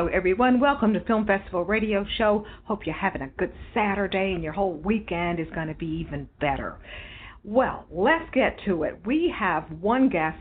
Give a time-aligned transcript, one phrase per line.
[0.00, 0.60] Hello everyone.
[0.60, 2.46] Welcome to Film Festival Radio Show.
[2.64, 6.26] Hope you're having a good Saturday and your whole weekend is going to be even
[6.40, 6.78] better.
[7.44, 9.02] Well, let's get to it.
[9.04, 10.38] We have one guest.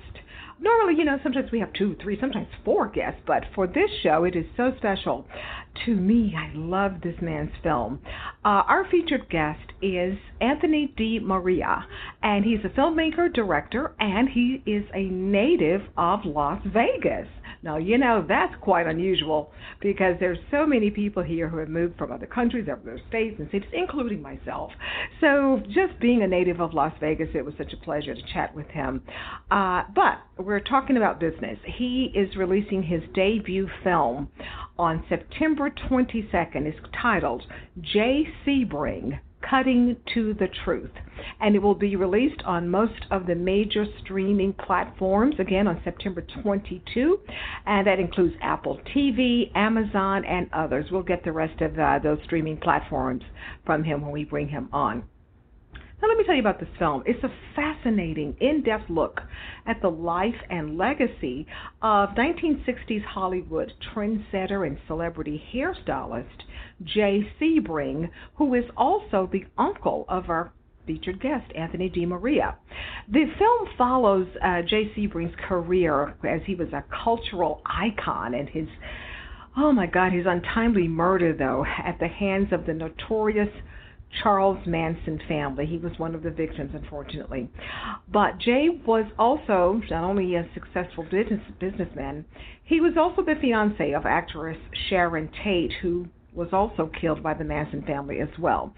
[0.62, 4.24] Normally, you know, sometimes we have two, three, sometimes four guests, but for this show,
[4.24, 5.28] it is so special
[5.86, 6.34] to me.
[6.38, 8.00] I love this man's film.
[8.46, 11.84] Uh, our featured guest is Anthony DiMaria,
[12.24, 17.28] and he's a filmmaker, director, and he is a native of Las Vegas.
[17.62, 21.98] Now, you know, that's quite unusual because there's so many people here who have moved
[21.98, 24.72] from other countries, other states and cities, including myself.
[25.20, 28.56] So, just being a native of Las Vegas, it was such a pleasure to chat
[28.56, 29.02] with him.
[29.52, 31.58] Uh, but we're talking about business.
[31.78, 34.30] He is releasing his debut film
[34.78, 36.66] on September 22nd.
[36.66, 37.44] It's titled
[37.82, 40.92] Jay Sebring Cutting to the Truth.
[41.40, 46.26] And it will be released on most of the major streaming platforms again on September
[46.44, 47.20] 22.
[47.66, 50.86] And that includes Apple TV, Amazon, and others.
[50.92, 53.24] We'll get the rest of uh, those streaming platforms
[53.66, 55.04] from him when we bring him on.
[56.02, 57.04] Now, let me tell you about this film.
[57.06, 59.20] It's a fascinating, in depth look
[59.66, 61.46] at the life and legacy
[61.82, 66.44] of 1960s Hollywood trendsetter and celebrity hairstylist
[66.84, 70.54] Jay Sebring, who is also the uncle of our
[70.88, 72.56] featured guest, Anthony DiMaria.
[73.12, 78.68] The film follows uh, Jay Sebring's career as he was a cultural icon and his,
[79.58, 83.50] oh my God, his untimely murder, though, at the hands of the notorious
[84.24, 85.66] Charles Manson family.
[85.66, 87.50] He was one of the victims, unfortunately.
[88.12, 92.26] But Jay was also not only a successful business businessman,
[92.64, 94.58] he was also the fiance of actress
[94.90, 98.74] Sharon Tate, who was also killed by the Manson family as well.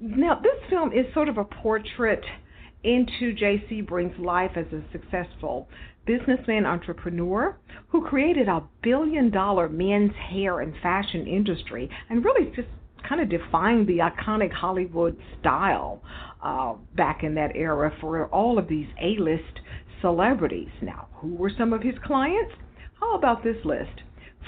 [0.00, 2.24] Now, this film is sort of a portrait
[2.84, 5.68] into Jay Sebring's life as a successful
[6.06, 7.56] businessman entrepreneur
[7.88, 12.68] who created a billion dollar men's hair and fashion industry and really just
[13.08, 16.02] kind of defined the iconic Hollywood style
[16.42, 19.60] uh, back in that era for all of these A list
[20.00, 20.68] celebrities.
[20.82, 22.52] Now, who were some of his clients?
[23.00, 24.02] How about this list?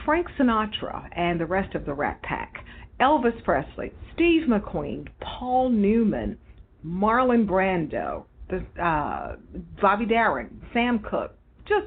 [0.04, 2.64] Frank Sinatra and the rest of the Rat Pack,
[3.00, 6.38] Elvis Presley, Steve McQueen, Paul Newman,
[6.84, 9.36] Marlon Brando, the, uh,
[9.80, 11.34] Bobby Darin, Sam Cooke,
[11.66, 11.86] just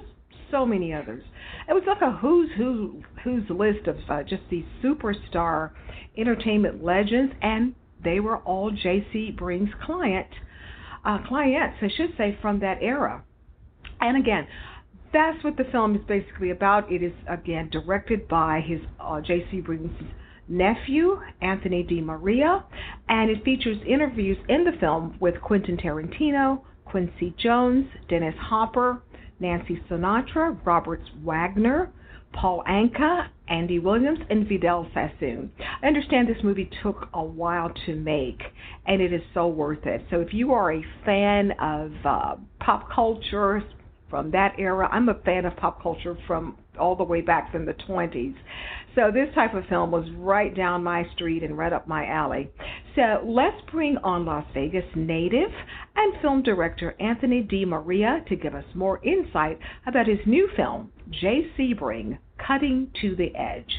[0.51, 1.23] so many others.
[1.67, 5.71] It was like a who's who who's list of uh, just these superstar
[6.21, 10.27] entertainment legends, and they were all Jay Sebring's client
[11.03, 13.23] uh, clients, I should say, from that era.
[13.99, 14.47] And again,
[15.13, 16.91] that's what the film is basically about.
[16.91, 20.03] It is again directed by his uh, Jay Sebring's
[20.47, 22.63] nephew, Anthony DiMaria,
[23.09, 29.01] and it features interviews in the film with Quentin Tarantino, Quincy Jones, Dennis Hopper,
[29.39, 31.91] Nancy Sinatra, Robert Wagner,
[32.33, 35.51] Paul Anka, Andy Williams, and Vidal Sassoon.
[35.83, 38.41] I understand this movie took a while to make,
[38.85, 40.05] and it is so worth it.
[40.09, 43.63] So if you are a fan of uh, pop culture
[44.09, 47.65] from that era, I'm a fan of pop culture from all the way back from
[47.65, 48.35] the 20s.
[48.95, 52.49] So this type of film was right down my street and right up my alley.
[52.95, 55.49] So let's bring on Las Vegas native
[55.95, 61.51] and film director Anthony DiMaria to give us more insight about his new film, Jay
[61.57, 63.71] Sebring, Cutting to the Edge.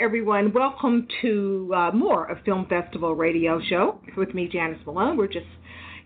[0.00, 0.52] Everyone.
[0.52, 5.16] Welcome to uh, more of Film Festival Radio Show with me, Janice Malone.
[5.16, 5.46] We're just,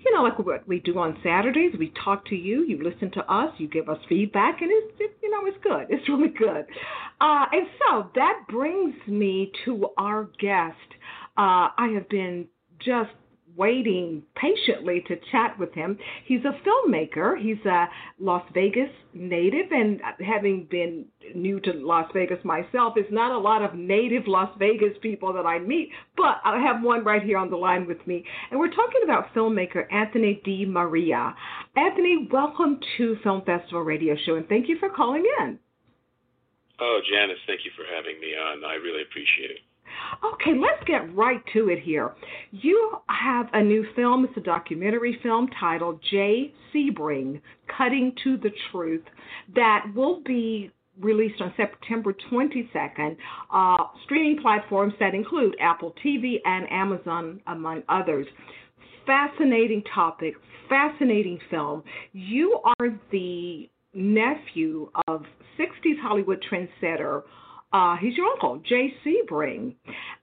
[0.05, 1.75] you know, like what we do on Saturdays.
[1.79, 5.17] We talk to you, you listen to us, you give us feedback, and it's, it,
[5.23, 5.87] you know, it's good.
[5.89, 6.67] It's really good.
[7.21, 10.77] Uh, and so that brings me to our guest.
[11.37, 12.47] Uh, I have been
[12.79, 13.11] just
[13.56, 15.99] waiting patiently to chat with him.
[16.25, 17.41] He's a filmmaker.
[17.41, 17.87] He's a
[18.19, 23.62] Las Vegas native, and having been new to Las Vegas myself, it's not a lot
[23.62, 27.50] of native Las Vegas people that I meet, but I have one right here on
[27.50, 28.25] the line with me.
[28.50, 31.35] And we're talking about filmmaker Anthony DiMaria.
[31.76, 35.58] Anthony, welcome to Film Festival Radio Show, and thank you for calling in.
[36.81, 38.64] Oh, Janice, thank you for having me on.
[38.64, 39.58] I really appreciate it.
[40.35, 42.12] Okay, let's get right to it here.
[42.50, 47.41] You have a new film, it's a documentary film titled Jay Sebring
[47.76, 49.05] Cutting to the Truth
[49.55, 50.70] that will be
[51.00, 53.17] released on September 22nd.
[53.52, 58.26] Uh, streaming platforms that include Apple TV and Amazon, among others.
[59.06, 60.35] Fascinating topic,
[60.69, 61.82] fascinating film.
[62.12, 65.23] You are the nephew of
[65.58, 67.23] 60s Hollywood trendsetter
[67.72, 69.75] uh, he's your uncle, Jay Sebring.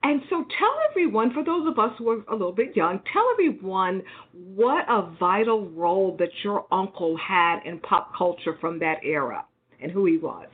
[0.04, 3.24] And so tell everyone, for those of us who are a little bit young, tell
[3.34, 4.04] everyone
[4.34, 9.46] what a vital role that your uncle had in pop culture from that era
[9.82, 10.48] and who he was.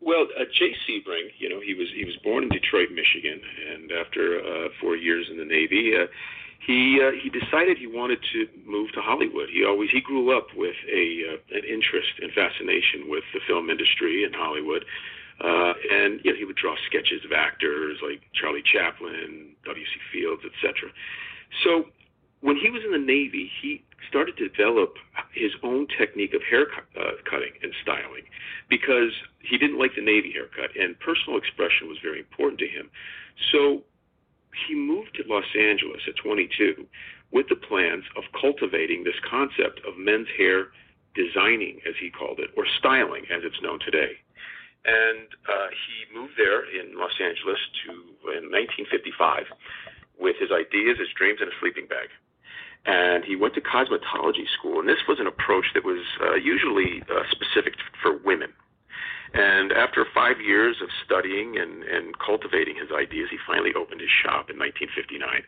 [0.00, 3.38] Well, uh, Jay Sebring, you know, he was he was born in Detroit, Michigan,
[3.72, 6.06] and after uh, four years in the Navy, uh,
[6.66, 9.50] he uh, he decided he wanted to move to Hollywood.
[9.52, 13.68] He always he grew up with a uh, an interest and fascination with the film
[13.68, 14.84] industry in Hollywood.
[15.40, 19.92] Uh, and you know, he would draw sketches of actors like Charlie Chaplin, W.C.
[20.12, 20.90] Fields, etc.
[21.64, 21.86] So
[22.40, 24.96] when he was in the Navy, he started to develop
[25.32, 26.66] his own technique of hair
[26.98, 28.24] uh, cutting and styling
[28.68, 32.90] because he didn't like the Navy haircut, and personal expression was very important to him.
[33.52, 33.82] So
[34.66, 36.86] he moved to Los Angeles at 22
[37.30, 40.68] with the plans of cultivating this concept of men's hair
[41.14, 44.18] designing, as he called it, or styling, as it's known today.
[44.84, 47.92] And uh, he moved there in Los Angeles to
[48.32, 49.44] in 1955
[50.18, 52.08] with his ideas, his dreams, and a sleeping bag.
[52.86, 57.02] And he went to cosmetology school, and this was an approach that was uh, usually
[57.12, 58.52] uh, specific for women.
[59.34, 64.10] And after five years of studying and, and cultivating his ideas, he finally opened his
[64.10, 65.44] shop in 1959.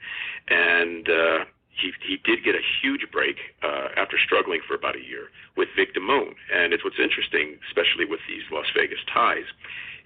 [0.48, 5.04] And uh, he he did get a huge break uh, after struggling for about a
[5.04, 6.34] year with Vic Damone.
[6.52, 9.48] And it's what's interesting, especially with these Las Vegas ties,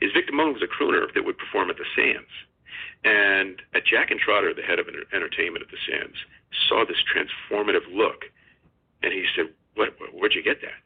[0.00, 2.30] is Vic Damone was a crooner that would perform at the Sands.
[3.04, 6.16] And Jack Entratter, the head of entertainment at the Sands,
[6.68, 8.26] saw this transformative look,
[9.02, 9.94] and he said, "What?
[10.12, 10.80] Where'd you get that?"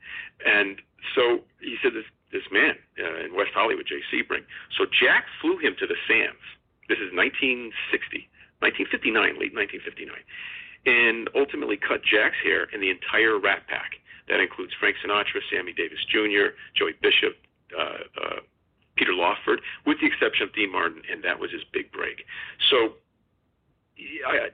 [0.45, 0.81] And
[1.15, 4.45] so he said, "This this man uh, in West Hollywood, Jay Sebring."
[4.77, 6.41] So Jack flew him to the Sands.
[6.89, 8.27] This is 1960,
[8.59, 10.25] 1959, late 1959
[10.87, 13.93] and ultimately cut Jack's hair in the entire Rat Pack.
[14.29, 17.37] That includes Frank Sinatra, Sammy Davis Jr., Joey Bishop,
[17.77, 17.83] uh,
[18.23, 18.41] uh,
[18.97, 22.25] Peter Lawford, with the exception of Dean Martin, and that was his big break.
[22.71, 22.95] So,
[24.27, 24.49] I,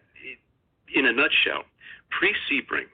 [0.95, 1.65] in a nutshell,
[2.11, 2.87] pre Sebring,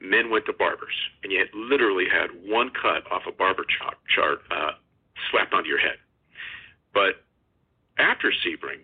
[0.00, 3.96] men went to barbers, and you had literally had one cut off a barber chart,
[4.14, 4.72] chart uh,
[5.30, 5.96] slapped onto your head.
[6.92, 7.22] But
[7.98, 8.80] after Sebring,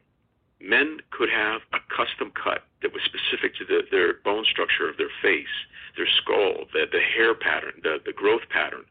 [0.60, 4.96] men could have a custom cut that was specific to the, their bone structure of
[4.96, 5.52] their face,
[5.96, 8.84] their skull, the, the hair pattern, the, the growth pattern.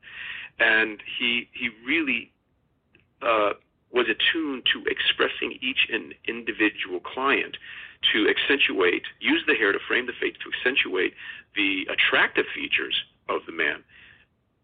[0.59, 2.31] And he, he really
[3.21, 3.53] uh,
[3.91, 7.57] was attuned to expressing each an individual client
[8.13, 11.13] to accentuate, use the hair to frame the face to accentuate
[11.55, 12.95] the attractive features
[13.29, 13.83] of the man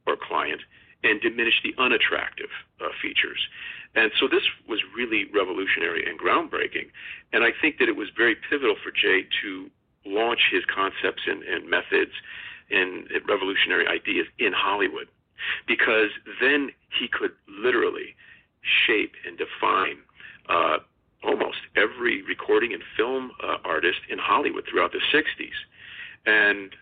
[0.05, 0.61] or client
[1.03, 3.39] and diminish the unattractive uh, features.
[3.95, 6.91] And so this was really revolutionary and groundbreaking.
[7.33, 9.69] And I think that it was very pivotal for Jay to
[10.05, 12.11] launch his concepts and, and methods
[12.69, 15.07] and revolutionary ideas in Hollywood
[15.67, 18.15] because then he could literally
[18.85, 19.97] shape and define
[20.49, 20.77] uh,
[21.23, 25.57] almost every recording and film uh, artist in Hollywood throughout the 60s.
[26.25, 26.75] And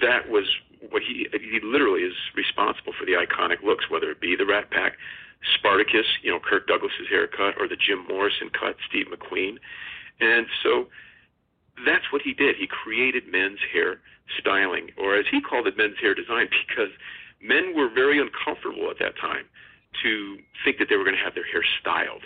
[0.00, 0.44] that was
[0.90, 4.70] what he he literally is responsible for the iconic looks, whether it be the Rat
[4.70, 4.94] Pack,
[5.54, 9.58] Spartacus, you know, Kirk Douglas's haircut, or the Jim Morrison cut, Steve McQueen.
[10.20, 10.88] And so
[11.86, 12.56] that's what he did.
[12.56, 14.00] He created men's hair
[14.38, 16.90] styling, or as he called it, men's hair design, because
[17.40, 19.46] men were very uncomfortable at that time
[20.02, 22.22] to think that they were going to have their hair styled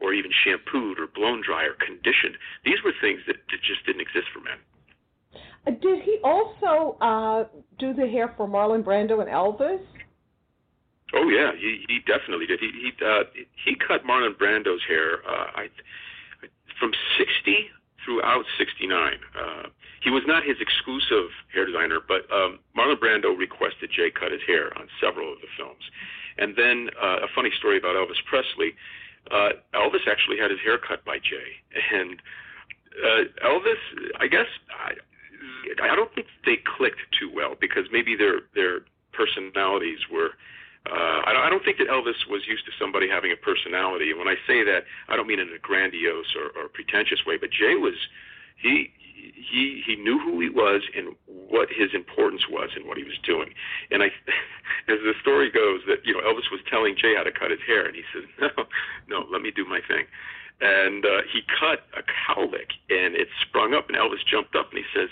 [0.00, 2.36] or even shampooed or blown dry or conditioned.
[2.64, 4.58] These were things that, that just didn't exist for men.
[5.66, 7.44] Did he also uh,
[7.78, 9.80] do the hair for Marlon Brando and Elvis?
[11.14, 12.60] Oh yeah, he he definitely did.
[12.60, 13.24] He he uh,
[13.64, 15.18] he cut Marlon Brando's hair.
[15.26, 15.68] Uh, I
[16.78, 17.70] from 60
[18.04, 18.90] throughout 69.
[18.92, 19.68] Uh,
[20.02, 24.42] he was not his exclusive hair designer, but um, Marlon Brando requested Jay cut his
[24.46, 25.80] hair on several of the films.
[26.36, 28.74] And then uh, a funny story about Elvis Presley.
[29.30, 32.20] Uh, Elvis actually had his hair cut by Jay, and
[33.00, 33.80] uh, Elvis,
[34.20, 34.92] I guess, I,
[35.82, 38.80] I don't think they clicked too well because maybe their their
[39.12, 40.30] personalities were
[40.84, 44.10] uh, I, don't think that Elvis was used to somebody having a personality.
[44.10, 47.38] And when I say that, I don't mean in a grandiose or, or pretentious way.
[47.40, 47.96] But Jay was,
[48.60, 53.04] he he he knew who he was and what his importance was and what he
[53.04, 53.54] was doing.
[53.90, 54.06] And I,
[54.92, 57.64] as the story goes, that you know Elvis was telling Jay how to cut his
[57.66, 58.64] hair, and he says, "No,
[59.08, 60.04] no, let me do my thing."
[60.60, 64.78] And uh, he cut a cowlick, and it sprung up, and Elvis jumped up and
[64.78, 65.08] he says,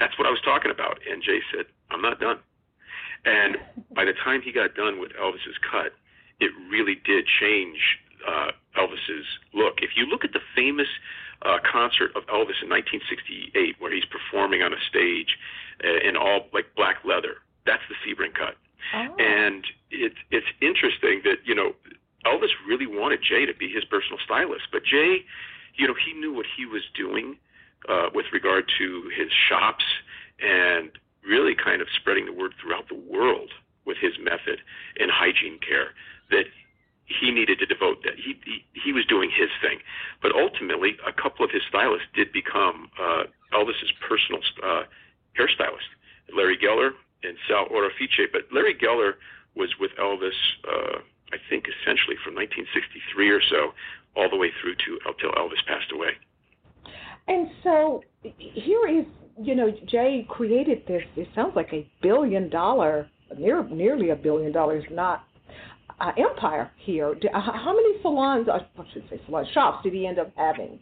[0.00, 2.38] "That's what I was talking about." And Jay said, "I'm not done."
[3.24, 3.56] And
[3.94, 5.92] by the time he got done with Elvis's cut,
[6.40, 7.78] it really did change
[8.26, 9.78] uh, Elvis's look.
[9.82, 10.88] If you look at the famous
[11.42, 15.36] uh, concert of Elvis in 1968, where he's performing on a stage
[15.84, 18.56] uh, in all like black leather, that's the Sebring cut.
[18.94, 19.14] Oh.
[19.18, 21.74] And it's it's interesting that you know
[22.26, 25.24] Elvis really wanted Jay to be his personal stylist, but Jay,
[25.76, 27.36] you know, he knew what he was doing
[27.88, 29.84] uh, with regard to his shops
[30.40, 30.90] and
[31.26, 33.50] really kind of spreading the word throughout the world
[33.84, 34.60] with his method
[34.96, 35.90] in hygiene care
[36.30, 36.44] that
[37.06, 39.80] he needed to devote that he, he he was doing his thing.
[40.22, 44.84] But ultimately a couple of his stylists did become uh, Elvis's personal uh,
[45.38, 45.90] hairstylist
[46.34, 46.90] Larry Geller
[47.22, 49.14] and Sal Orefice but Larry Geller
[49.56, 50.98] was with Elvis uh,
[51.32, 53.72] I think essentially from 1963 or so
[54.16, 56.18] all the way through to until Elvis passed away
[57.30, 59.06] and so here is
[59.42, 61.02] you know, Jay created this.
[61.16, 63.08] It sounds like a billion dollar,
[63.38, 65.24] near nearly a billion dollars, not
[66.00, 67.14] uh, empire here.
[67.34, 70.78] Uh, how many salons, uh, I should say salon shops, did he end up having?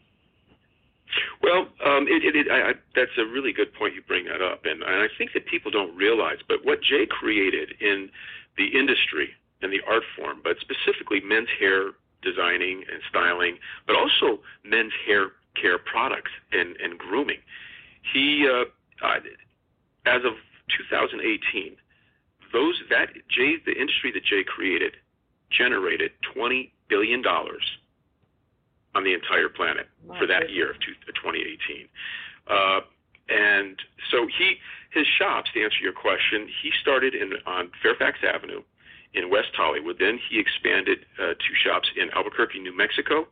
[1.43, 4.43] Well, um, it, it, it, I, I, that's a really good point you bring that
[4.43, 6.39] up, and, and I think that people don't realize.
[6.49, 8.11] But what Jay created in
[8.57, 9.31] the industry
[9.63, 15.31] and the art form, but specifically men's hair designing and styling, but also men's hair
[15.61, 17.39] care products and, and grooming
[18.13, 18.65] he, uh,
[19.05, 19.21] uh,
[20.07, 20.35] as of
[20.91, 21.77] 2018,
[22.53, 24.95] those that Jay, the industry that Jay created,
[25.51, 27.63] generated 20 billion dollars
[28.95, 29.87] on the entire planet
[30.19, 31.89] for that year of 2018.
[32.49, 32.81] Uh,
[33.29, 33.77] and
[34.11, 34.57] so he,
[34.91, 38.63] his shops, to answer your question, he started in on Fairfax Avenue
[39.13, 39.97] in West Hollywood.
[40.01, 43.29] Then he expanded uh, to shops in Albuquerque, New Mexico.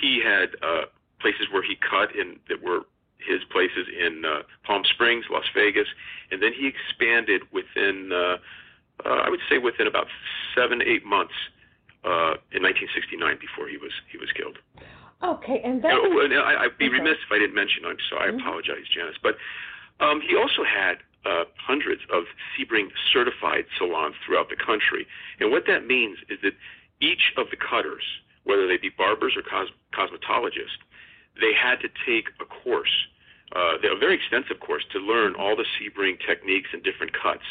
[0.00, 0.86] He had uh,
[1.20, 2.82] places where he cut in that were
[3.20, 5.88] his places in uh, Palm Springs, Las Vegas,
[6.30, 8.36] and then he expanded within, uh,
[9.04, 10.06] uh, I would say, within about
[10.56, 11.36] seven, eight months
[12.04, 14.58] uh, in 1969 before he was he was killed.
[15.20, 16.96] Okay, and then oh, and I, I'd be okay.
[16.96, 17.84] remiss if I didn't mention.
[17.84, 18.40] I'm sorry, mm-hmm.
[18.40, 19.36] I apologize, Janice, but
[20.00, 22.24] um, he also had uh, hundreds of
[22.56, 25.04] Sebring certified salons throughout the country,
[25.38, 26.56] and what that means is that
[27.04, 28.04] each of the cutters,
[28.44, 30.80] whether they be barbers or cos- cosmetologists,
[31.38, 32.92] they had to take a course,
[33.54, 37.44] uh, a very extensive course, to learn all the Sebring techniques and different cuts.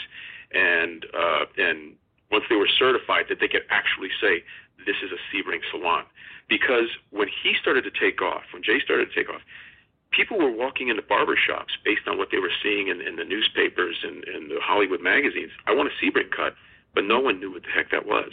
[0.52, 1.96] And uh, and
[2.32, 4.44] once they were certified, that they could actually say
[4.86, 6.06] this is a Sebring salon.
[6.48, 9.42] Because when he started to take off, when Jay started to take off,
[10.12, 13.24] people were walking into barber shops based on what they were seeing in, in the
[13.24, 15.52] newspapers and, and the Hollywood magazines.
[15.68, 16.56] I want a Sebring cut,
[16.96, 18.32] but no one knew what the heck that was.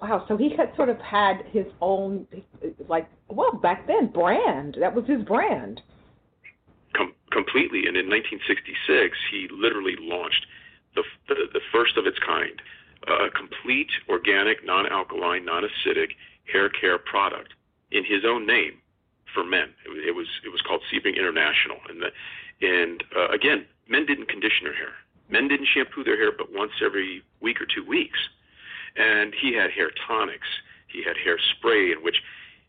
[0.00, 2.26] Wow, so he had sort of had his own,
[2.88, 4.76] like, well, back then, brand.
[4.78, 5.82] That was his brand.
[6.94, 7.80] Com- completely.
[7.86, 10.46] And in 1966, he literally launched
[10.94, 12.62] the, the, the first of its kind,
[13.08, 16.10] a complete organic, non alkaline, non acidic
[16.52, 17.54] hair care product
[17.90, 18.78] in his own name
[19.34, 19.74] for men.
[19.84, 22.10] It, it was it was called Sebring International, and the,
[22.66, 24.94] and uh, again, men didn't condition their hair.
[25.28, 28.18] Men didn't shampoo their hair, but once every week or two weeks
[28.96, 30.48] and he had hair tonics.
[30.88, 32.16] He had hair spray in which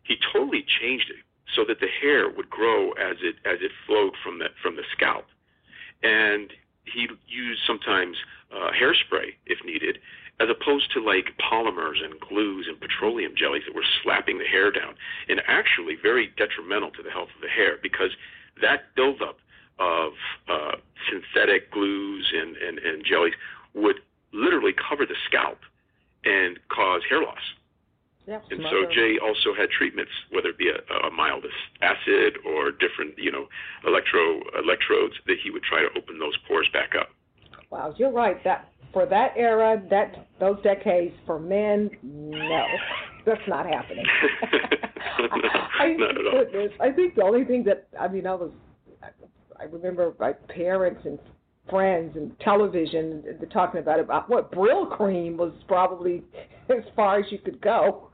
[0.04, 1.24] he totally changed it
[1.56, 4.84] so that the hair would grow as it as it flowed from the from the
[4.96, 5.26] scalp.
[6.04, 6.52] And
[6.86, 8.18] he used sometimes
[8.52, 10.00] uh, hairspray if needed,
[10.40, 14.72] as opposed to like polymers and glues and petroleum jellies that were slapping the hair
[14.72, 14.96] down,
[15.28, 18.12] and actually very detrimental to the health of the hair because
[18.62, 19.38] that buildup
[19.80, 20.14] of
[20.50, 20.76] uh,
[21.10, 23.34] synthetic glues and, and, and jellies
[23.74, 23.98] would
[24.34, 25.60] literally cover the scalp
[26.26, 27.38] and cause hair loss.
[28.28, 31.46] Yeah, and so Jay also had treatments, whether it be a, a mild
[31.82, 33.48] acid or different, you know,
[33.88, 37.10] electro electrodes that he would try to open those pores back up.
[37.72, 38.44] Wow, you're right.
[38.44, 42.66] That for that era, that those decades for men, no,
[43.26, 44.06] that's not happening.
[45.80, 46.46] I, not at all.
[46.46, 48.52] Goodness, I think the only thing that I mean, I was,
[49.60, 51.18] I remember my parents and
[51.70, 56.24] friends and television they're talking about about what Brylcreem was probably
[56.70, 58.06] as far as you could go.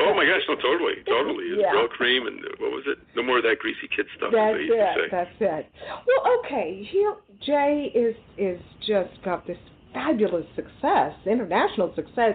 [0.00, 1.44] Oh my gosh, no, totally, totally.
[1.46, 1.72] It's Yeah.
[1.74, 2.98] Brylcreem and uh, what was it?
[3.16, 4.30] No more of that greasy kid stuff.
[4.32, 5.10] That's as they used to it.
[5.10, 5.66] That's it.
[6.06, 6.88] Well, okay.
[6.90, 9.58] Here, Jay is is just got this
[9.92, 12.34] fabulous success, international success,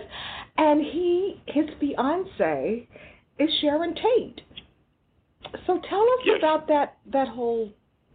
[0.57, 2.87] and he his fiance
[3.39, 4.41] is Sharon Tate.
[5.65, 6.37] So tell us Yes.
[6.39, 7.71] about that that whole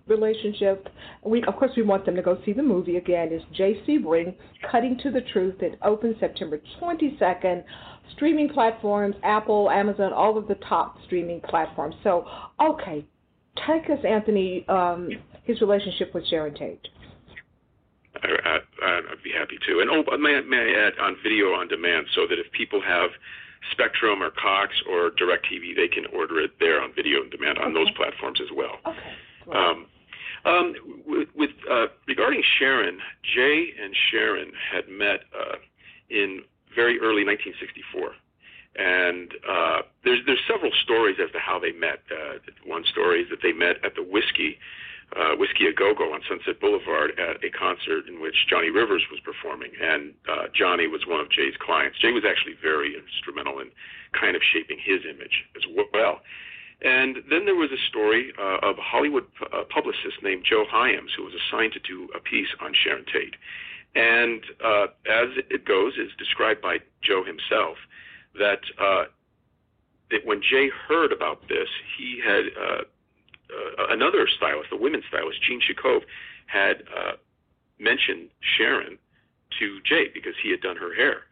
[0.09, 0.89] relationship.
[1.25, 3.33] We of course we want them to go see the movie again.
[3.33, 3.99] Is J.C.
[3.99, 4.35] Sebring
[4.71, 5.57] Cutting to the Truth?
[5.61, 7.65] It opens September 22nd.
[8.15, 11.95] Streaming platforms, Apple, Amazon, all of the top streaming platforms.
[12.03, 12.27] So,
[12.61, 13.05] okay,
[13.67, 15.11] take us, Anthony, um,
[15.45, 16.89] his relationship with Sharon Tate.
[18.23, 19.81] I, I'd be happy to.
[19.81, 22.81] And oh, may, I- may I add on video on demand so that if people
[22.81, 23.11] have
[23.73, 27.75] Spectrum or Cox or DirecTV, they can order it there on video on demand on
[27.75, 28.79] those platforms as well.
[28.87, 29.57] Okay.
[29.57, 29.87] Um,
[30.45, 30.75] um,
[31.07, 35.57] with, with uh, regarding Sharon, Jay and Sharon had met uh,
[36.11, 36.43] in
[36.75, 38.13] very early 1964,
[38.77, 42.01] and uh, there's there's several stories as to how they met.
[42.11, 44.59] Uh, one story is that they met at the whiskey.
[45.17, 49.01] Uh, Whiskey a Go Go on Sunset Boulevard at a concert in which Johnny Rivers
[49.11, 51.97] was performing, and uh, Johnny was one of Jay's clients.
[51.99, 53.73] Jay was actually very instrumental in
[54.13, 55.65] kind of shaping his image as
[55.95, 56.21] well.
[56.83, 60.65] And then there was a story uh, of a Hollywood pu- uh, publicist named Joe
[60.69, 63.35] Hyams who was assigned to do a piece on Sharon Tate.
[63.95, 67.79] And uh, as it goes, is described by Joe himself
[68.39, 69.05] that uh,
[70.11, 71.69] that when Jay heard about this,
[71.99, 72.83] he had uh,
[73.51, 76.03] uh, another stylist, a women's stylist, Jean Chikov,
[76.47, 77.13] had uh,
[77.79, 78.99] mentioned Sharon
[79.59, 81.23] to Jay because he had done her hair.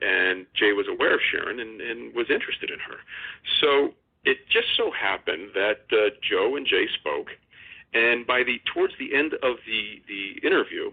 [0.00, 2.96] And Jay was aware of Sharon and, and was interested in her.
[3.60, 7.28] So it just so happened that uh, Joe and Jay spoke,
[7.92, 10.92] and by the towards the end of the the interview,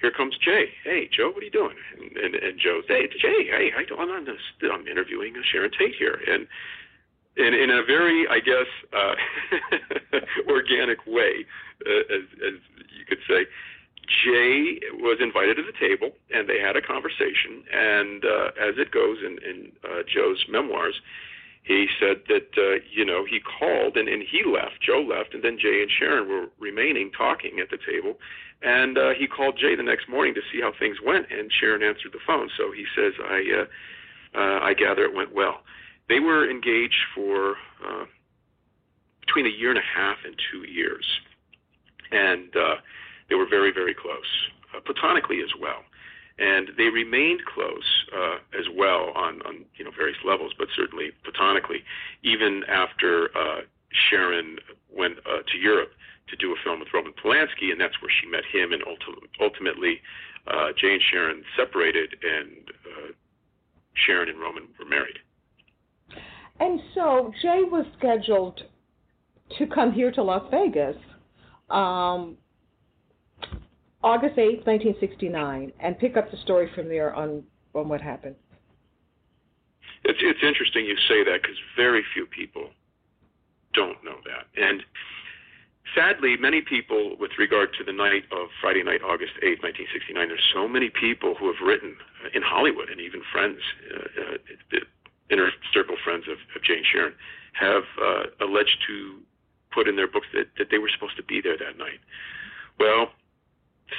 [0.00, 0.66] here comes Jay.
[0.84, 1.76] Hey, Joe, what are you doing?
[1.98, 4.40] And, and, and Joe, hey, it's Jay, hey, I, I'm, on this,
[4.70, 6.46] I'm interviewing Sharon Tate here, and
[7.36, 9.14] in in a very, I guess, uh,
[10.48, 11.44] organic way,
[11.86, 12.54] uh, as as
[12.96, 13.46] you could say.
[14.24, 17.64] Jay was invited to the table, and they had a conversation.
[17.74, 20.94] And uh, as it goes in, in uh, Joe's memoirs,
[21.66, 24.80] he said that uh, you know he called and, and he left.
[24.80, 28.18] Joe left, and then Jay and Sharon were remaining talking at the table.
[28.62, 31.82] And uh, he called Jay the next morning to see how things went, and Sharon
[31.82, 32.48] answered the phone.
[32.56, 35.62] So he says, "I uh, uh, I gather it went well."
[36.08, 38.04] They were engaged for uh,
[39.20, 41.04] between a year and a half and two years,
[42.12, 42.76] and uh,
[43.28, 45.82] they were very very close, uh, platonically as well
[46.38, 51.10] and they remained close uh, as well on, on you know various levels, but certainly
[51.24, 51.82] platonically,
[52.22, 53.60] even after uh,
[54.10, 54.58] Sharon
[54.94, 55.90] went uh, to Europe
[56.28, 59.28] to do a film with Roman Polanski, and that's where she met him, and ulti-
[59.40, 60.00] ultimately
[60.46, 62.50] uh, Jay and Sharon separated, and
[62.84, 63.12] uh,
[64.06, 65.18] Sharon and Roman were married.
[66.58, 68.62] And so Jay was scheduled
[69.58, 70.96] to come here to Las Vegas
[71.70, 72.36] um,
[74.06, 77.42] August 8th, 1969, and pick up the story from there on,
[77.74, 78.36] on what happened.
[80.04, 82.70] It's it's interesting you say that because very few people
[83.74, 84.84] don't know that, and
[85.92, 90.50] sadly, many people, with regard to the night of Friday night, August 8th, 1969, there's
[90.54, 93.58] so many people who have written uh, in Hollywood, and even friends,
[93.90, 94.78] uh, uh,
[95.30, 97.14] inner circle friends of, of Jane Sharon,
[97.58, 99.18] have uh, alleged to
[99.74, 101.98] put in their books that, that they were supposed to be there that night.
[102.78, 103.10] Well,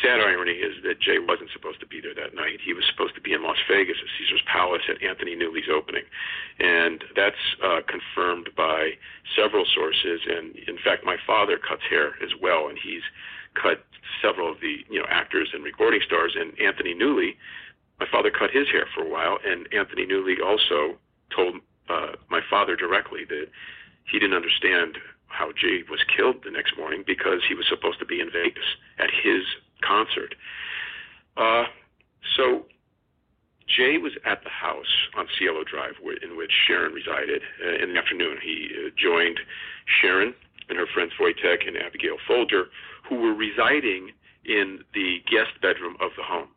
[0.04, 2.60] sad irony is that Jay wasn't supposed to be there that night.
[2.64, 6.04] He was supposed to be in Las Vegas at Caesar's Palace at Anthony Newley's opening.
[6.60, 9.00] And that's uh, confirmed by
[9.36, 10.22] several sources.
[10.28, 13.04] And in fact, my father cuts hair as well, and he's
[13.56, 13.86] cut
[14.22, 16.36] several of the you know actors and recording stars.
[16.36, 17.40] And Anthony Newley,
[18.00, 21.00] my father cut his hair for a while, and Anthony Newley also
[21.34, 21.56] told
[21.90, 23.48] uh, my father directly that
[24.04, 24.98] he didn't understand
[25.28, 28.64] how Jay was killed the next morning because he was supposed to be in Vegas
[29.00, 29.44] at his
[29.82, 30.36] concert.
[31.36, 31.66] Uh,
[32.36, 32.66] so
[33.68, 38.00] Jay was at the house on Cielo Drive in which Sharon resided uh, in the
[38.00, 38.38] afternoon.
[38.42, 39.40] He uh, joined
[40.02, 40.34] Sharon
[40.70, 42.66] and her friends Wojtek and Abigail Folger,
[43.08, 44.12] who were residing
[44.46, 46.48] in the guest bedroom of the home.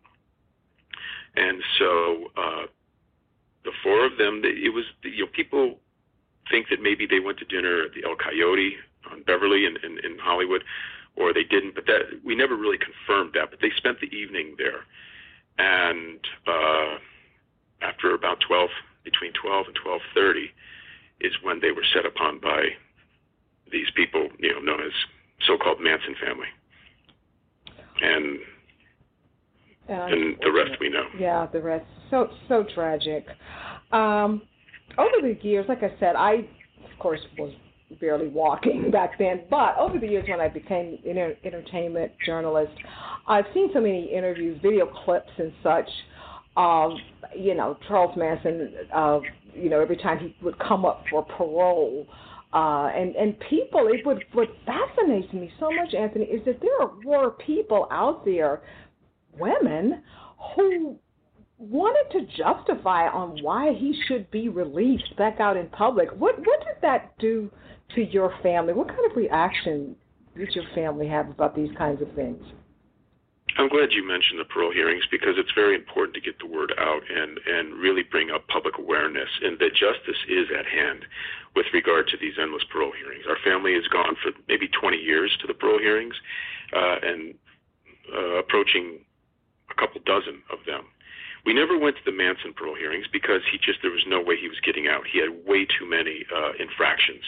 [1.37, 2.67] And so uh,
[3.65, 5.79] the four of them, it was you know people
[6.51, 8.77] think that maybe they went to dinner at the El Coyote
[9.11, 10.65] on Beverly in, in, in Hollywood,
[11.17, 11.75] or they didn't.
[11.75, 13.51] But that we never really confirmed that.
[13.51, 14.85] But they spent the evening there,
[15.59, 16.99] and uh,
[17.83, 18.71] after about 12,
[19.05, 19.77] between 12 and
[20.17, 20.45] 12:30,
[21.21, 22.69] is when they were set upon by
[23.71, 24.93] these people, you know, known as
[25.47, 26.49] so-called Manson family,
[28.03, 28.41] and
[29.89, 31.05] And, and the rest we know.
[31.19, 33.27] Yeah, the rest so so tragic.
[33.93, 34.43] Um,
[34.99, 36.47] over the years, like I said, I
[36.85, 37.53] of course was
[38.01, 42.73] barely walking back then, but over the years when I became an enter- entertainment journalist,
[43.27, 45.89] I've seen so many interviews, video clips, and such
[46.57, 46.93] of
[47.37, 48.75] you know Charles Manson.
[48.95, 49.21] Uh,
[49.55, 52.07] you know, every time he would come up for parole.
[52.53, 56.89] Uh, and and people, it would what fascinates me so much, Anthony, is that there
[57.05, 58.63] were people out there,
[59.39, 60.03] women,
[60.57, 60.99] who
[61.61, 66.09] wanted to justify on why he should be released back out in public.
[66.11, 67.51] What what did that do
[67.95, 68.73] to your family?
[68.73, 69.95] What kind of reaction
[70.37, 72.43] did your family have about these kinds of things?
[73.59, 76.73] I'm glad you mentioned the parole hearings because it's very important to get the word
[76.79, 81.05] out and, and really bring up public awareness and that justice is at hand
[81.57, 83.25] with regard to these endless parole hearings.
[83.29, 86.15] Our family has gone for maybe 20 years to the parole hearings
[86.73, 87.35] uh, and
[88.15, 89.01] uh, approaching
[89.71, 90.87] a couple dozen of them.
[91.47, 94.37] We never went to the Manson parole hearings because he just there was no way
[94.37, 95.07] he was getting out.
[95.11, 97.25] He had way too many uh, infractions,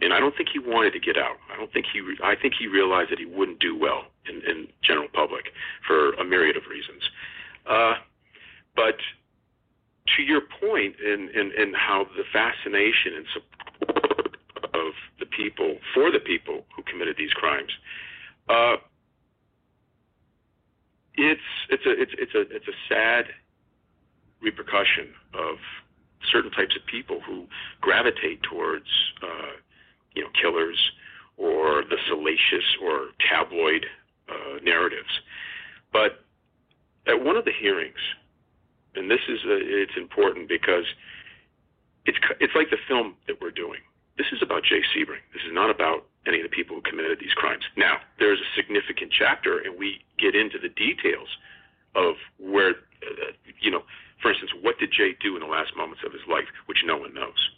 [0.00, 1.36] and I don't think he wanted to get out.
[1.52, 2.00] I don't think he.
[2.00, 5.52] Re- I think he realized that he wouldn't do well in, in general public
[5.86, 7.02] for a myriad of reasons.
[7.66, 7.94] Uh,
[8.74, 8.96] but
[10.16, 14.36] to your point, in, in in how the fascination and support
[14.74, 17.70] of the people for the people who committed these crimes.
[18.48, 18.76] Uh,
[21.14, 23.26] it's it's a it's it's a it's a sad
[24.42, 25.56] repercussion of
[26.30, 27.46] certain types of people who
[27.80, 28.86] gravitate towards
[29.22, 29.56] uh,
[30.14, 30.78] you know killers
[31.36, 33.86] or the salacious or tabloid
[34.28, 35.08] uh, narratives.
[35.92, 36.24] But
[37.06, 37.98] at one of the hearings,
[38.94, 40.84] and this is a, it's important because
[42.06, 43.80] it's it's like the film that we're doing.
[44.18, 45.24] This is about Jay Sebring.
[45.32, 47.64] This is not about any of the people who committed these crimes.
[47.76, 51.28] Now, there's a significant chapter, and we get into the details
[51.94, 52.70] of where,
[53.02, 53.82] uh, you know,
[54.22, 56.96] for instance, what did Jay do in the last moments of his life, which no
[56.96, 57.50] one knows.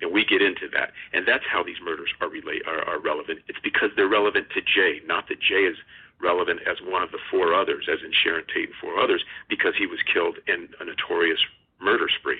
[0.00, 3.40] And we get into that, and that's how these murders are are, are relevant.
[3.48, 5.76] It's because they're relevant to Jay, not that Jay is
[6.22, 9.74] relevant as one of the four others, as in Sharon Tate and four others, because
[9.76, 11.40] he was killed in a notorious
[11.80, 12.38] murder spree.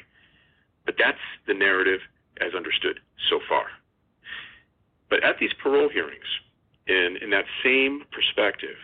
[0.86, 1.18] But that's
[1.48, 2.00] the narrative
[2.40, 3.66] as understood so far.
[5.10, 6.26] But at these parole hearings,
[6.86, 8.78] in, in that same perspective,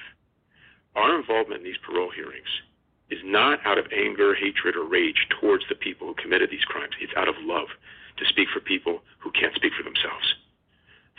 [0.96, 2.48] our involvement in these parole hearings
[3.14, 6.94] is not out of anger, hatred, or rage towards the people who committed these crimes.
[7.00, 7.68] It's out of love
[8.18, 10.34] to speak for people who can't speak for themselves,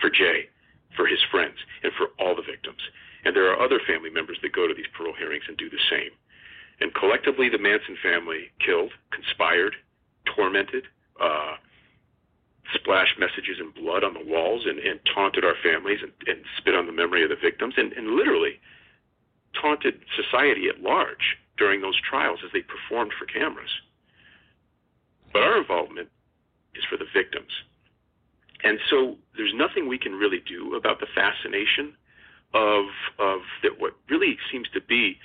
[0.01, 0.51] for Jay,
[0.95, 2.83] for his friends, and for all the victims.
[3.23, 5.81] And there are other family members that go to these parole hearings and do the
[5.89, 6.11] same.
[6.81, 9.75] And collectively, the Manson family killed, conspired,
[10.35, 10.85] tormented,
[11.21, 11.55] uh,
[12.73, 16.75] splashed messages in blood on the walls and, and taunted our families and, and spit
[16.75, 18.59] on the memory of the victims and, and literally
[19.59, 23.69] taunted society at large during those trials as they performed for cameras.
[25.33, 26.09] But our involvement
[26.75, 27.51] is for the victims.
[28.63, 31.93] And so there's nothing we can really do about the fascination
[32.53, 32.85] of
[33.19, 35.17] of that what really seems to be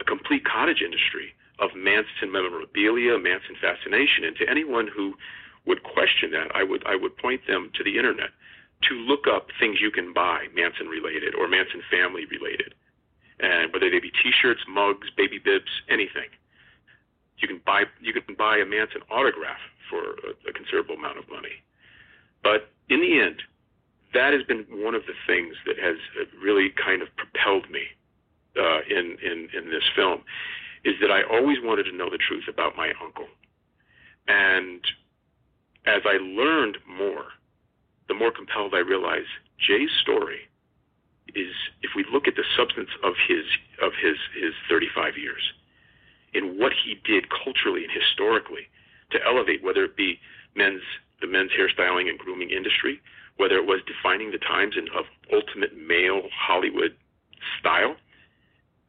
[0.00, 4.24] a complete cottage industry of Manson memorabilia, Manson fascination.
[4.24, 5.14] And to anyone who
[5.66, 8.30] would question that, I would I would point them to the internet
[8.88, 12.74] to look up things you can buy Manson related or Manson family related,
[13.40, 16.30] and whether they be T-shirts, mugs, baby bibs, anything.
[17.38, 21.28] You can buy you can buy a Manson autograph for a, a considerable amount of
[21.28, 21.62] money.
[22.42, 23.42] But in the end,
[24.14, 25.96] that has been one of the things that has
[26.42, 27.84] really kind of propelled me
[28.56, 30.22] uh, in, in in this film,
[30.84, 33.28] is that I always wanted to know the truth about my uncle,
[34.28, 34.80] and
[35.84, 37.26] as I learned more,
[38.08, 40.48] the more compelled I realized Jay's story
[41.34, 43.44] is, if we look at the substance of his
[43.82, 45.42] of his his 35 years,
[46.34, 48.68] and what he did culturally and historically
[49.10, 50.20] to elevate, whether it be
[50.54, 50.82] men's
[51.20, 53.00] the men's hairstyling and grooming industry,
[53.36, 56.94] whether it was defining the times of ultimate male Hollywood
[57.58, 57.96] style,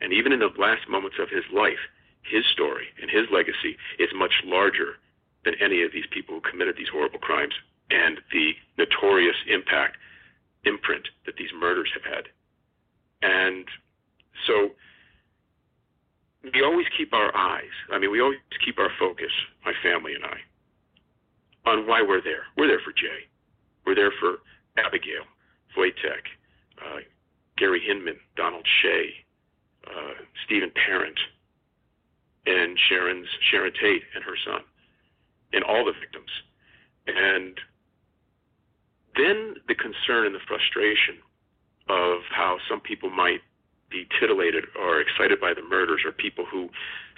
[0.02, 1.80] and even in the last moments of his life,
[2.23, 4.97] his story and his legacy is much larger
[5.45, 7.54] than any of these people who committed these horrible crimes
[7.89, 9.95] and the notorious impact
[10.65, 12.28] imprint that these murders have had.
[13.21, 13.65] And
[14.45, 14.71] so
[16.54, 19.32] we always keep our eyes, I mean, we always keep our focus,
[19.65, 22.43] my family and I, on why we're there.
[22.58, 23.28] We're there for Jay.
[23.86, 24.38] We're there for
[24.78, 25.23] Abigail,
[25.78, 26.28] Wojtek,
[26.80, 27.00] uh,
[27.58, 29.10] Gary Hinman, Donald Shea,
[29.88, 30.13] uh,
[30.45, 31.19] Steven Parent,
[32.45, 34.62] and Sharon's Sharon Tate and her son,
[35.54, 36.30] and all the victims,
[37.08, 37.60] and
[39.15, 41.17] then the concern and the frustration
[41.89, 43.41] of how some people might
[43.89, 46.69] be titillated or excited by the murders, or people who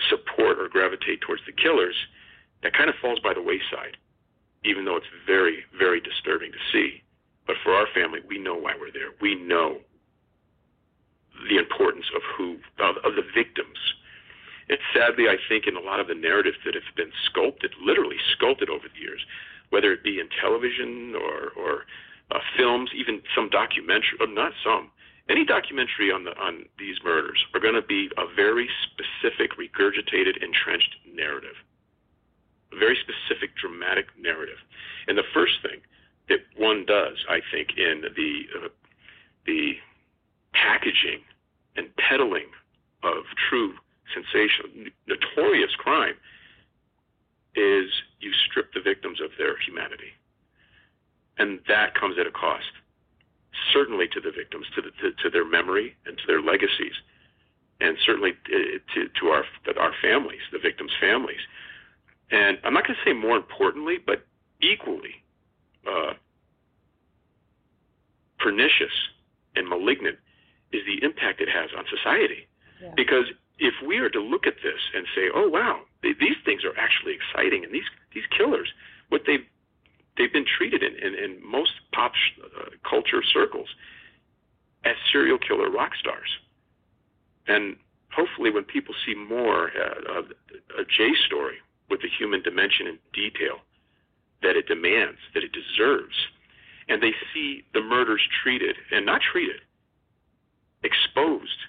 [0.10, 1.96] support or gravitate towards the killers,
[2.64, 3.98] that kind of falls by the wayside,
[4.64, 7.02] even though it's very, very disturbing to see.
[7.48, 9.10] But for our family, we know why we're there.
[9.22, 9.80] We know
[11.50, 13.78] the importance of who of, of the victims.
[14.70, 18.18] And sadly, I think in a lot of the narratives that have been sculpted, literally
[18.36, 19.26] sculpted over the years,
[19.70, 21.86] whether it be in television or or
[22.32, 24.92] uh, films, even some documentary, or not some,
[25.30, 25.46] any
[26.08, 31.56] on the on these murders are going to be a very specific, regurgitated, entrenched narrative,
[32.72, 34.58] a very specific, dramatic narrative.
[35.08, 35.82] And the first thing
[36.30, 38.70] that one does, I think, in the uh,
[39.46, 39.74] the
[40.54, 41.22] packaging
[41.76, 42.48] and peddling
[43.04, 43.74] of true
[44.14, 46.16] sensational, notorious crime
[47.56, 50.14] is you strip the victims of their humanity.
[51.38, 52.72] And that comes at a cost,
[53.72, 56.94] certainly to the victims, to, the, to, to their memory and to their legacies,
[57.80, 59.46] and certainly uh, to, to our,
[59.80, 61.40] our families, the victims' families.
[62.32, 64.26] And I'm not going to say more importantly, but
[64.62, 65.24] equally
[65.88, 66.14] uh,
[68.40, 68.94] pernicious
[69.56, 70.18] and malignant
[70.72, 72.48] is the impact it has on society.
[72.82, 72.94] Yeah.
[72.96, 73.26] Because
[73.60, 77.14] if we are to look at this and say, "Oh wow, these things are actually
[77.14, 78.72] exciting," and these these killers,
[79.10, 79.46] what they've
[80.18, 82.14] they've been treated in in, in most pop
[82.44, 83.68] uh, culture circles
[84.86, 86.30] as serial killer rock stars,
[87.48, 87.76] and
[88.12, 90.26] hopefully, when people see more uh, of
[90.78, 91.58] a Jay story
[91.90, 93.60] with the human dimension and detail
[94.42, 96.16] that it demands, that it deserves,
[96.88, 99.62] and they see the murders treated and not treated,
[100.84, 101.60] exposed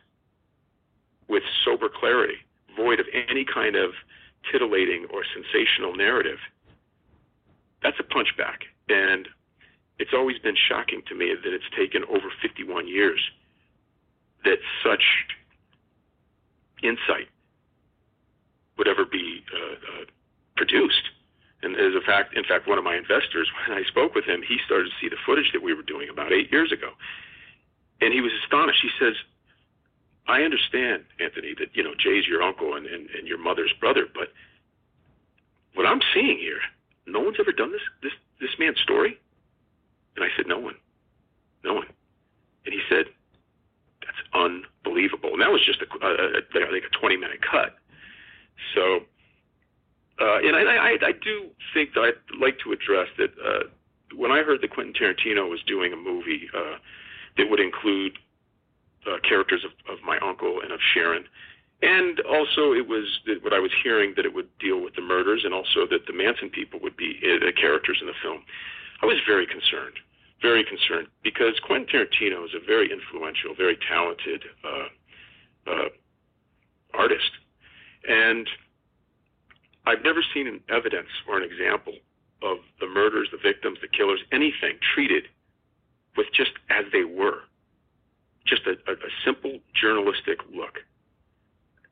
[1.29, 2.37] with sober clarity,
[2.77, 3.91] void of any kind of
[4.51, 6.39] titillating or sensational narrative,
[7.83, 8.67] that's a punchback.
[8.89, 9.29] And
[9.99, 13.21] it's always been shocking to me that it's taken over 51 years
[14.45, 15.03] that such
[16.83, 17.29] insight
[18.79, 20.05] would ever be uh, uh,
[20.57, 21.11] produced.
[21.63, 24.43] And as a fact, in fact, one of my investors, when I spoke with him,
[24.47, 26.93] he started to see the footage that we were doing about eight years ago,
[28.01, 28.81] and he was astonished.
[28.83, 29.15] He says,
[30.29, 34.07] I understand, Anthony, that you know Jay's your uncle and, and, and your mother's brother,
[34.13, 34.33] but
[35.75, 36.61] what I'm seeing here,
[37.07, 39.19] no one's ever done this this this man's story.
[40.17, 40.75] And I said, no one,
[41.65, 41.87] no one.
[42.67, 43.07] And he said,
[44.05, 45.31] that's unbelievable.
[45.33, 47.77] And that was just a, a, a I think a 20 minute cut.
[48.75, 49.01] So,
[50.21, 53.31] uh, and I, I I do think that I'd like to address that.
[53.45, 53.69] Uh,
[54.17, 56.79] when I heard that Quentin Tarantino was doing a movie uh,
[57.37, 58.19] that would include
[59.07, 61.25] uh, characters of, of my uncle and of Sharon.
[61.83, 63.07] And also, it was
[63.41, 66.13] what I was hearing that it would deal with the murders, and also that the
[66.13, 68.43] Manson people would be uh, characters in the film.
[69.01, 69.97] I was very concerned,
[70.43, 75.89] very concerned, because Quentin Tarantino is a very influential, very talented uh, uh,
[76.93, 77.31] artist,
[78.07, 78.47] and
[79.87, 81.95] I've never seen an evidence or an example
[82.43, 85.25] of the murders, the victims, the killers, anything treated
[86.17, 87.41] with just as they were
[88.47, 90.81] just a, a, a simple journalistic look.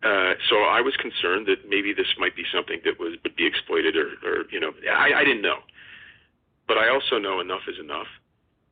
[0.03, 3.47] Uh, so I was concerned that maybe this might be something that was would be
[3.47, 5.59] exploited, or, or you know, I, I didn't know.
[6.69, 8.07] But I also know enough is enough,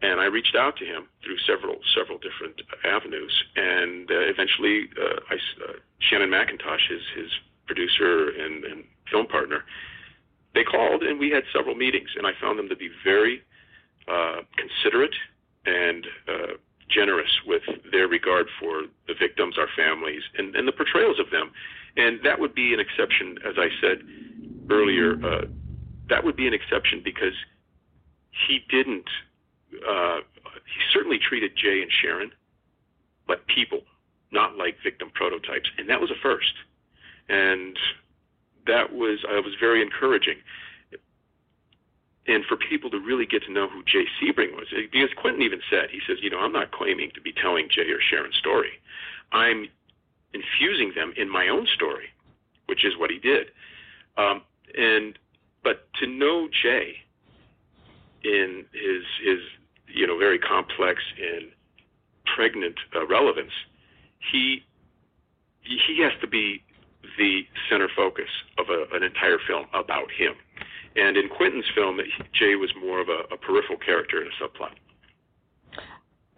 [0.02, 5.18] and I reached out to him through several several different avenues, and uh, eventually, uh,
[5.29, 5.35] I,
[5.66, 7.31] uh, Shannon McIntosh, his his
[7.66, 9.64] producer and, and film partner,
[10.55, 13.42] they called, and we had several meetings, and I found them to be very
[14.09, 15.14] uh, considerate
[15.66, 16.53] and uh,
[16.88, 21.51] generous with their regard for the victims, our families, and, and the portrayals of them.
[21.97, 23.99] And that would be an exception, as I said
[24.71, 25.47] earlier, uh,
[26.09, 27.35] that would be an exception because
[28.49, 29.09] he didn't,
[29.88, 32.31] uh, he certainly treated Jay and Sharon
[33.29, 33.81] like people,
[34.31, 35.69] not like victim prototypes.
[35.79, 36.53] And that was a first.
[37.29, 37.77] And
[38.66, 40.37] that was, uh, was very encouraging
[42.29, 44.66] and for people to really get to know who Jay Sebring was.
[44.70, 47.88] Because Quentin even said, he says, you know, I'm not claiming to be telling Jay
[47.90, 48.72] or Sharon's story.
[49.33, 49.68] I'm
[50.33, 52.07] infusing them in my own story,
[52.66, 53.48] which is what he did.
[54.16, 54.42] Um,
[54.76, 55.18] and
[55.62, 56.96] but to know Jay
[58.24, 59.38] in his his
[59.88, 61.50] you know very complex and
[62.35, 63.52] pregnant uh, relevance,
[64.33, 64.64] he
[65.62, 66.62] he has to be
[67.18, 68.28] the center focus
[68.59, 70.35] of a, an entire film about him.
[70.96, 71.98] And in Quentin's film,
[72.32, 74.72] Jay was more of a, a peripheral character in a subplot.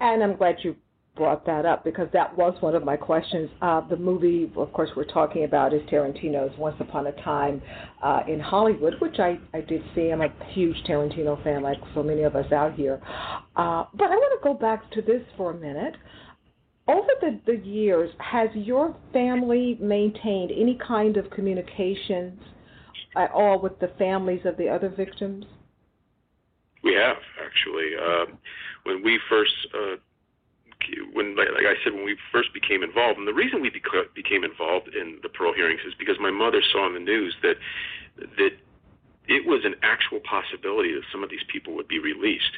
[0.01, 0.77] And I'm glad you
[1.19, 3.51] brought that up because that was one of my questions.
[3.61, 7.61] Uh, the movie, of course, we're talking about is Tarantino's Once Upon a Time
[8.03, 10.11] uh, in Hollywood, which I, I did see.
[10.11, 13.01] I'm a huge Tarantino fan, like so many of us out here.
[13.57, 15.97] Uh, but I want to go back to this for a minute.
[16.89, 22.41] Over the, the years, has your family maintained any kind of communications
[23.15, 25.45] at all with the families of the other victims?
[26.83, 27.91] We have actually.
[27.97, 28.39] Um,
[28.85, 29.97] when we first, uh,
[31.13, 34.45] when like I said, when we first became involved, and the reason we beca- became
[34.45, 37.57] involved in the parole hearings is because my mother saw in the news that
[38.17, 38.53] that
[39.27, 42.57] it was an actual possibility that some of these people would be released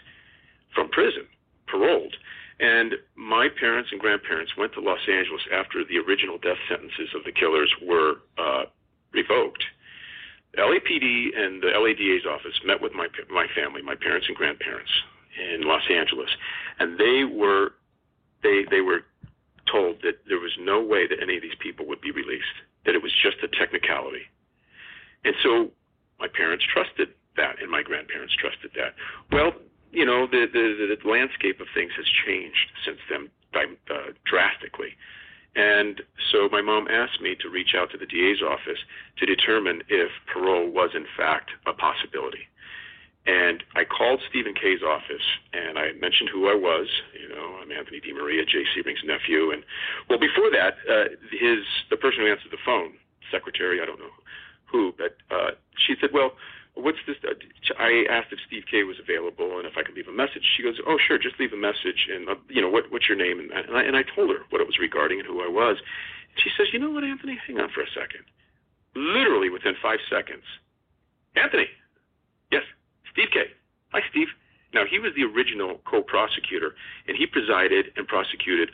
[0.72, 1.26] from prison,
[1.66, 2.14] paroled.
[2.60, 7.24] And my parents and grandparents went to Los Angeles after the original death sentences of
[7.24, 8.64] the killers were uh,
[9.12, 9.64] revoked
[10.58, 14.90] LAPD and the LADA's office met with my my family, my parents and grandparents
[15.38, 16.30] in Los Angeles,
[16.78, 17.74] and they were
[18.42, 19.06] they they were
[19.70, 22.96] told that there was no way that any of these people would be released, that
[22.96, 24.26] it was just a technicality.
[25.24, 25.70] And so
[26.18, 28.94] my parents trusted that, and my grandparents trusted that.
[29.30, 29.52] Well,
[29.92, 34.96] you know, the the, the landscape of things has changed since then uh, drastically.
[35.56, 38.78] And so my mom asked me to reach out to the DA's office
[39.18, 42.46] to determine if parole was in fact a possibility.
[43.26, 46.86] And I called Stephen Kay's office and I mentioned who I was.
[47.20, 49.50] You know, I'm Anthony DiMaria, Jay Sebring's nephew.
[49.50, 49.64] And
[50.08, 52.94] well, before that, uh, his the person who answered the phone,
[53.30, 54.14] secretary, I don't know
[54.70, 56.32] who, but uh, she said, well,
[56.80, 57.16] what's this?
[57.22, 57.34] Uh,
[57.78, 60.42] I asked if Steve Kay was available and if I could leave a message.
[60.56, 62.08] She goes, oh, sure, just leave a message.
[62.12, 63.40] And, uh, you know, what, what's your name?
[63.40, 65.78] And, I, and I told her what it was regarding and who I was.
[66.36, 67.38] She says, you know what, Anthony?
[67.46, 68.24] Hang on for a second.
[68.94, 70.44] Literally within five seconds.
[71.36, 71.66] Anthony.
[72.50, 72.62] Yes,
[73.12, 73.52] Steve Kay.
[73.92, 74.28] Hi, Steve.
[74.72, 76.74] Now, he was the original co prosecutor,
[77.08, 78.70] and he presided and prosecuted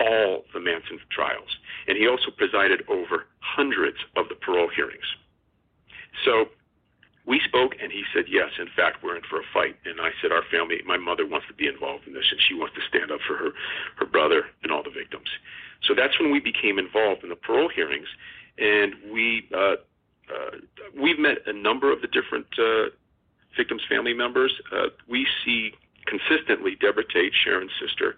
[0.00, 1.48] all the Manson trials.
[1.86, 5.06] And he also presided over hundreds of the parole hearings.
[6.24, 6.46] So
[7.26, 9.76] we spoke and he said yes in fact we're in for a fight.
[9.84, 12.54] And i said our family my mother wants to be involved in this and she
[12.54, 13.50] wants to stand up for her
[13.96, 15.28] her brother and all the victims.
[15.82, 18.08] So that's when we became involved in the parole hearings
[18.58, 19.76] and we uh,
[20.32, 20.56] uh,
[21.00, 22.90] we've met a number of the different uh,
[23.56, 24.52] victims family members.
[24.72, 25.72] Uh, we see
[26.06, 28.16] consistently deborah tate sharon's sister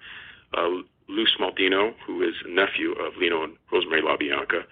[0.57, 0.69] uh,
[1.09, 4.65] lou smaldino who is a nephew of leno and rosemary labianca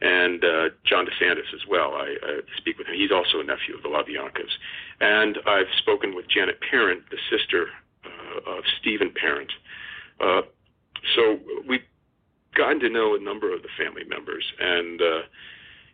[0.00, 1.94] and uh, John DeSantis as well.
[1.94, 2.94] I, I speak with him.
[2.94, 4.52] He's also a nephew of the LaBiancas.
[5.00, 7.66] And I've spoken with Janet Parent, the sister
[8.04, 9.50] uh, of Steven Parent.
[10.20, 10.42] Uh,
[11.16, 11.82] so we've
[12.54, 15.22] gotten to know a number of the family members, and uh,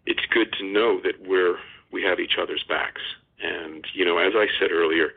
[0.07, 1.57] it's good to know that we're
[1.93, 3.03] we have each other's backs.
[3.43, 5.11] And you know, as I said earlier,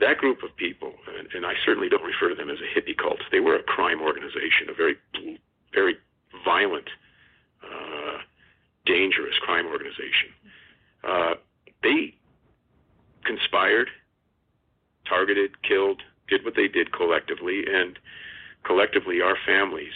[0.00, 2.96] that group of people, and, and I certainly don't refer to them as a hippie
[2.96, 3.18] cult.
[3.30, 4.96] They were a crime organization, a very,
[5.72, 5.96] very
[6.44, 6.88] violent
[7.62, 8.18] uh,
[8.86, 10.30] dangerous crime organization.
[11.04, 11.34] Uh,
[11.82, 12.14] they
[13.24, 13.88] conspired,
[15.08, 17.98] targeted, killed, did what they did collectively, and
[18.64, 19.92] collectively, our families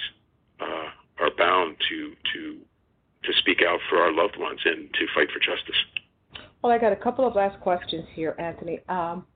[0.60, 0.88] uh,
[1.20, 2.58] are bound to to
[3.24, 5.76] to speak out for our loved ones and to fight for justice.
[6.62, 8.80] Well, I got a couple of last questions here, Anthony.
[8.88, 9.26] Um,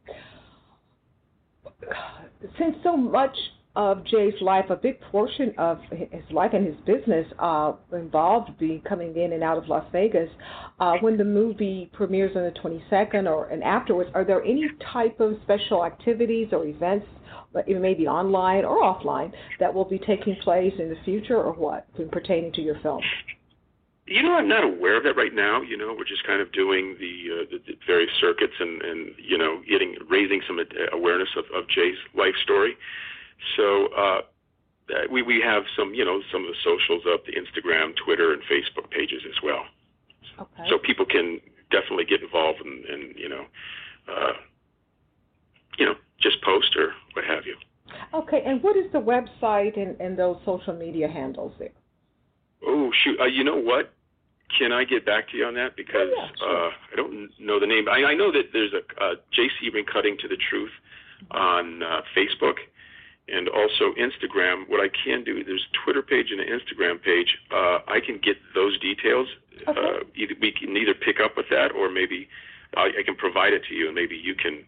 [2.59, 3.37] since so much
[3.77, 8.81] of Jay's life, a big portion of his life and his business uh, involved being
[8.83, 10.29] coming in and out of Las Vegas.
[10.81, 15.21] Uh, when the movie premieres on the 22nd or and afterwards, are there any type
[15.21, 17.07] of special activities or events,
[17.67, 22.53] maybe online or offline, that will be taking place in the future, or what, pertaining
[22.53, 23.03] to your film?
[24.07, 25.63] You know, I'm not aware of that right now.
[25.63, 29.11] You know, we're just kind of doing the, uh, the, the various circuits and, and
[29.17, 30.59] you know, getting raising some
[30.93, 32.77] awareness of, of Jay's life story.
[33.57, 34.21] So uh,
[35.11, 38.43] we we have some you know some of the socials up, the Instagram, Twitter, and
[38.43, 39.65] Facebook pages as well.
[40.39, 40.69] Okay.
[40.69, 43.45] So people can definitely get involved and, and you know,
[44.09, 44.33] uh,
[45.79, 47.57] you know, just post or what have you.
[48.15, 51.71] Okay, and what is the website and, and those social media handles there?
[52.67, 53.19] Oh shoot!
[53.21, 53.93] Uh, you know what?
[54.59, 56.67] Can I get back to you on that because oh, yeah, sure.
[56.67, 57.89] uh, I don't know the name.
[57.89, 60.73] I, I know that there's a uh, Jay Sebring cutting to the truth
[61.31, 62.57] on uh, Facebook
[63.33, 64.69] and also Instagram.
[64.69, 67.37] What I can do, there's a Twitter page and an Instagram page.
[67.51, 69.29] Uh, I can get those details.
[69.69, 69.79] Okay.
[69.79, 72.29] Uh, either, we can either pick up with that, or maybe
[72.77, 74.65] I, I can provide it to you, and maybe you can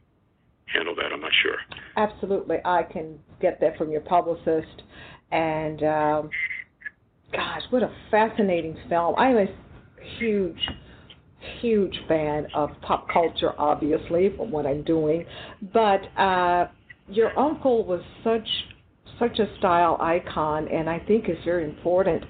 [0.67, 1.13] handle that.
[1.13, 1.57] I'm not sure.
[1.97, 4.83] Absolutely, I can get that from your publicist.
[5.31, 6.31] And um,
[7.33, 9.15] gosh, what a fascinating film!
[9.17, 9.47] I'm a
[10.19, 10.61] huge
[11.61, 15.25] huge fan of pop culture, obviously, from what I'm doing.
[15.73, 16.69] But uh,
[17.09, 18.47] your uncle was such
[19.19, 22.25] such a style icon, and I think it's very important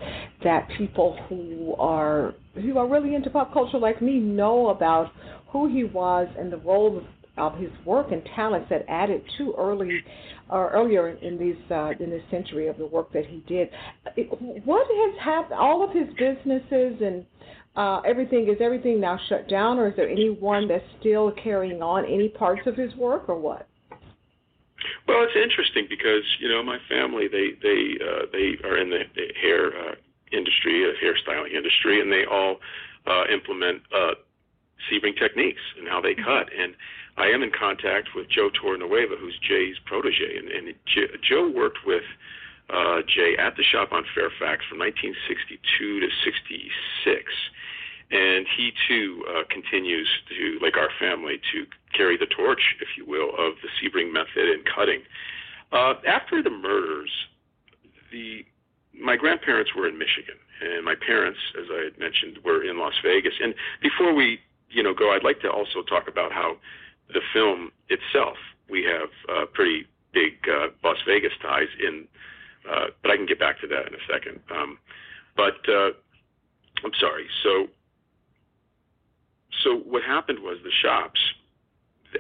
[0.45, 5.11] that people who are who are really into pop culture like me know about
[5.49, 7.03] who he was and the role
[7.39, 10.01] of his work and talents that added to early
[10.51, 13.68] or earlier in these uh, in this century of the work that he did.
[14.64, 15.59] What has happened?
[15.59, 17.25] All of his businesses and
[17.75, 22.05] uh, everything is everything now shut down, or is there anyone that's still carrying on
[22.05, 23.66] any parts of his work, or what?
[25.09, 29.03] Well, it's interesting because you know my family they they uh, they are in the,
[29.14, 29.94] the hair uh,
[30.32, 32.57] industry, uh, hairstyling industry, and they all
[33.07, 34.14] uh, implement uh,
[34.90, 36.50] Sebring techniques and how they cut.
[36.59, 36.74] And
[37.16, 41.78] I am in contact with Joe Torrenueva, who's Jay's protege, and, and J- Joe worked
[41.86, 42.03] with
[42.70, 47.32] uh, Jay at the shop on Fairfax from 1962 to 66
[48.12, 51.64] and he too uh, continues to, like our family, to
[51.96, 55.00] carry the torch, if you will, of the Sebring method in cutting.
[55.72, 57.10] Uh, after the murders,
[58.12, 58.44] the
[58.92, 62.92] my grandparents were in Michigan, and my parents, as I had mentioned, were in Las
[63.02, 63.32] Vegas.
[63.42, 64.38] And before we,
[64.68, 66.56] you know, go, I'd like to also talk about how
[67.08, 68.36] the film itself,
[68.68, 72.06] we have uh, pretty big uh, Las Vegas ties in,
[72.70, 74.40] uh, but I can get back to that in a second.
[74.54, 74.78] Um,
[75.34, 75.96] but uh,
[76.84, 77.26] I'm sorry.
[77.42, 77.68] So
[79.62, 81.20] so what happened was the shops,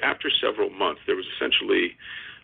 [0.02, 1.96] after several months, there was essentially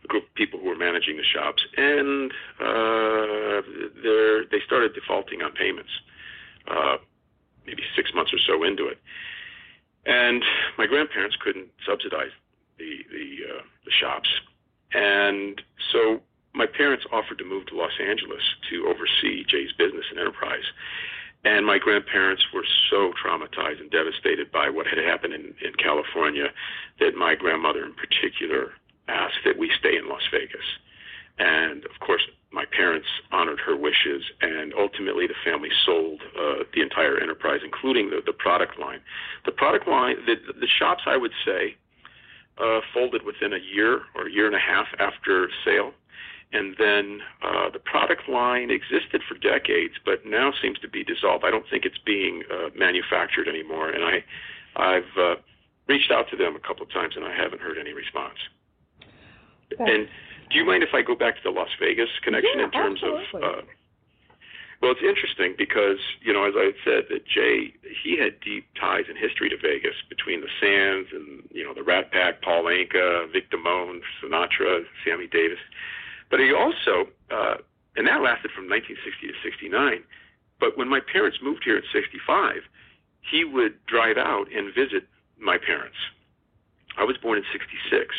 [0.05, 2.31] a group of people who were managing the shops, and
[2.61, 3.63] uh,
[4.51, 5.91] they started defaulting on payments,
[6.71, 6.97] uh,
[7.67, 8.99] maybe six months or so into it.
[10.07, 10.43] And
[10.77, 12.31] my grandparents couldn't subsidize
[12.79, 14.29] the the, uh, the shops,
[14.95, 15.61] and
[15.93, 16.21] so
[16.55, 20.65] my parents offered to move to Los Angeles to oversee Jay's business and enterprise.
[21.45, 26.49] And my grandparents were so traumatized and devastated by what had happened in, in California
[27.01, 28.73] that my grandmother, in particular,
[29.07, 30.67] asked that we stay in Las Vegas.
[31.39, 36.83] And of course, my parents honored her wishes, and ultimately the family sold uh, the
[36.83, 39.01] entire enterprise, including the, the product line.
[39.45, 41.77] The product line, the, the shops, I would say,
[42.59, 45.93] uh, folded within a year or a year and a half after sale.
[46.51, 51.45] And then uh, the product line existed for decades, but now seems to be dissolved.
[51.45, 53.91] I don't think it's being uh, manufactured anymore.
[53.91, 54.25] And I,
[54.77, 55.35] I've uh,
[55.89, 58.39] reached out to them a couple of times, and I haven't heard any response.
[59.71, 59.91] That's...
[59.91, 60.09] And
[60.51, 63.01] do you mind if I go back to the Las Vegas connection yeah, in terms
[63.03, 63.43] absolutely.
[63.43, 63.59] of?
[63.59, 63.63] Uh,
[64.81, 69.05] well, it's interesting because you know, as I said, that Jay he had deep ties
[69.11, 73.31] in history to Vegas between the Sands and you know the Rat Pack, Paul Anka,
[73.33, 75.59] Vic Damone, Sinatra, Sammy Davis.
[76.31, 77.57] But he also, uh,
[77.97, 80.05] and that lasted from 1960 to 69.
[80.61, 82.63] But when my parents moved here at 65,
[83.21, 85.09] he would drive out and visit
[85.39, 85.97] my parents.
[86.97, 88.15] I was born in 66.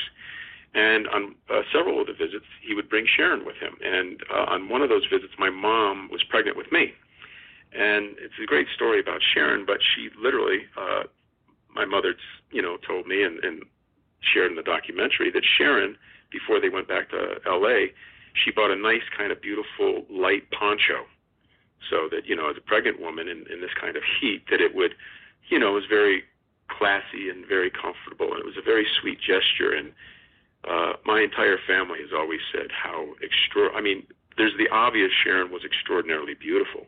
[0.73, 3.75] And on uh, several of the visits, he would bring Sharon with him.
[3.83, 6.93] And uh, on one of those visits, my mom was pregnant with me.
[7.73, 11.03] And it's a great story about Sharon, but she literally, uh,
[11.73, 12.15] my mother,
[12.51, 13.63] you know, told me and, and
[14.21, 15.95] shared in the documentary that Sharon
[16.31, 17.93] before they went back to L.A.,
[18.33, 21.05] she bought a nice kind of beautiful light poncho,
[21.89, 24.61] so that you know, as a pregnant woman in, in this kind of heat, that
[24.61, 24.93] it would,
[25.49, 26.23] you know, was very
[26.67, 29.73] classy and very comfortable, and it was a very sweet gesture.
[29.73, 29.91] And
[30.69, 33.73] uh, my entire family has always said how extra.
[33.73, 34.05] I mean,
[34.37, 35.11] there's the obvious.
[35.23, 36.85] Sharon was extraordinarily beautiful,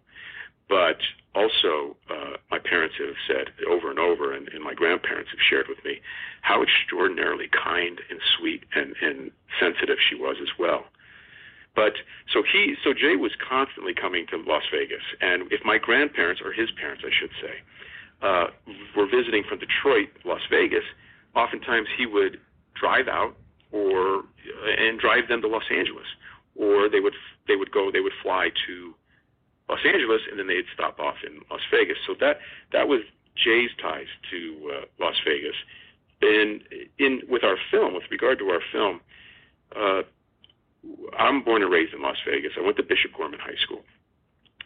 [0.72, 1.03] but
[1.36, 5.67] also uh, my parents have said over and over, and, and my grandparents have shared
[5.67, 5.99] with me
[6.41, 10.86] how extraordinarily kind and sweet and, and sensitive she was as well.
[11.76, 11.93] But
[12.32, 16.53] so he, so Jay was constantly coming to Las Vegas, and if my grandparents or
[16.53, 17.55] his parents, I should say,
[18.22, 18.47] uh,
[18.95, 20.84] were visiting from Detroit, Las Vegas,
[21.36, 22.39] oftentimes he would
[22.80, 23.36] drive out
[23.74, 24.24] or
[24.80, 26.07] and drive them to Los Angeles,
[26.55, 27.13] or they would
[27.47, 28.93] they would go they would fly to
[29.72, 31.97] Los Angeles, and then they'd stop off in Las Vegas.
[32.05, 32.39] So that
[32.74, 33.01] that was
[33.36, 35.55] Jay's ties to uh, Las Vegas.
[36.22, 36.61] And
[36.99, 38.99] in with our film, with regard to our film,
[39.76, 40.01] uh,
[41.17, 42.51] I'm born and raised in Las Vegas.
[42.57, 43.84] I went to Bishop Gorman High School,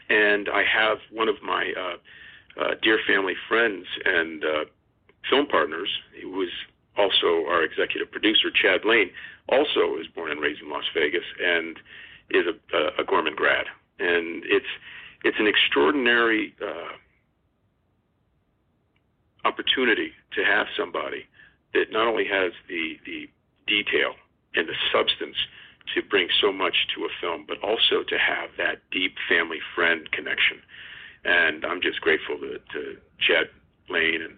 [0.09, 4.65] and I have one of my uh, uh, dear family friends and uh,
[5.29, 5.89] film partners,
[6.21, 6.49] who was
[6.97, 9.11] also our executive producer, Chad Lane,
[9.49, 11.77] also is born and raised in Las Vegas and
[12.31, 13.65] is a, a Gorman grad.
[13.99, 14.65] And it's
[15.23, 16.93] it's an extraordinary uh,
[19.47, 21.25] opportunity to have somebody
[21.73, 23.29] that not only has the the
[23.67, 24.13] detail
[24.55, 25.35] and the substance
[25.93, 30.11] to bring so much to a film, but also to have that deep family friend
[30.11, 30.57] connection.
[31.23, 33.47] And I'm just grateful to, to Chad
[33.89, 34.35] Lane and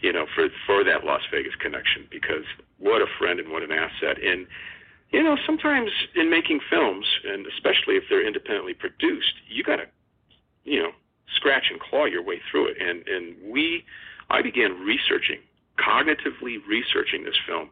[0.00, 2.44] you know for for that Las Vegas connection because
[2.78, 4.22] what a friend and what an asset.
[4.22, 4.46] And
[5.16, 9.86] you know, sometimes in making films, and especially if they're independently produced, you got to,
[10.64, 10.90] you know,
[11.34, 12.76] scratch and claw your way through it.
[12.78, 13.82] And and we,
[14.28, 15.40] I began researching,
[15.80, 17.70] cognitively researching this film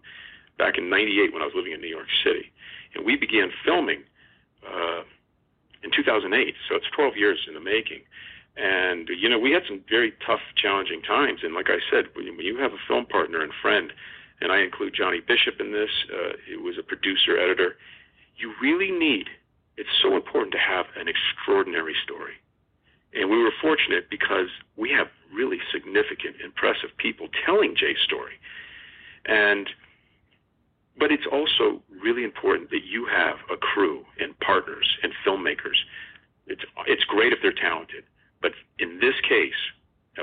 [0.56, 2.50] back in '98 when I was living in New York City,
[2.94, 4.04] and we began filming
[4.66, 5.02] uh,
[5.82, 6.54] in 2008.
[6.66, 8.00] So it's 12 years in the making.
[8.56, 11.40] And you know, we had some very tough, challenging times.
[11.42, 13.92] And like I said, when you have a film partner and friend,
[14.44, 17.76] and I include Johnny Bishop in this, uh, who was a producer, editor,
[18.36, 19.28] you really need.
[19.78, 22.34] It's so important to have an extraordinary story.
[23.14, 28.34] And we were fortunate because we have really significant, impressive people telling Jay's story.
[29.24, 29.70] And
[30.96, 35.80] but it's also really important that you have a crew and partners and filmmakers.
[36.46, 38.04] It's it's great if they're talented,
[38.42, 39.58] but in this case,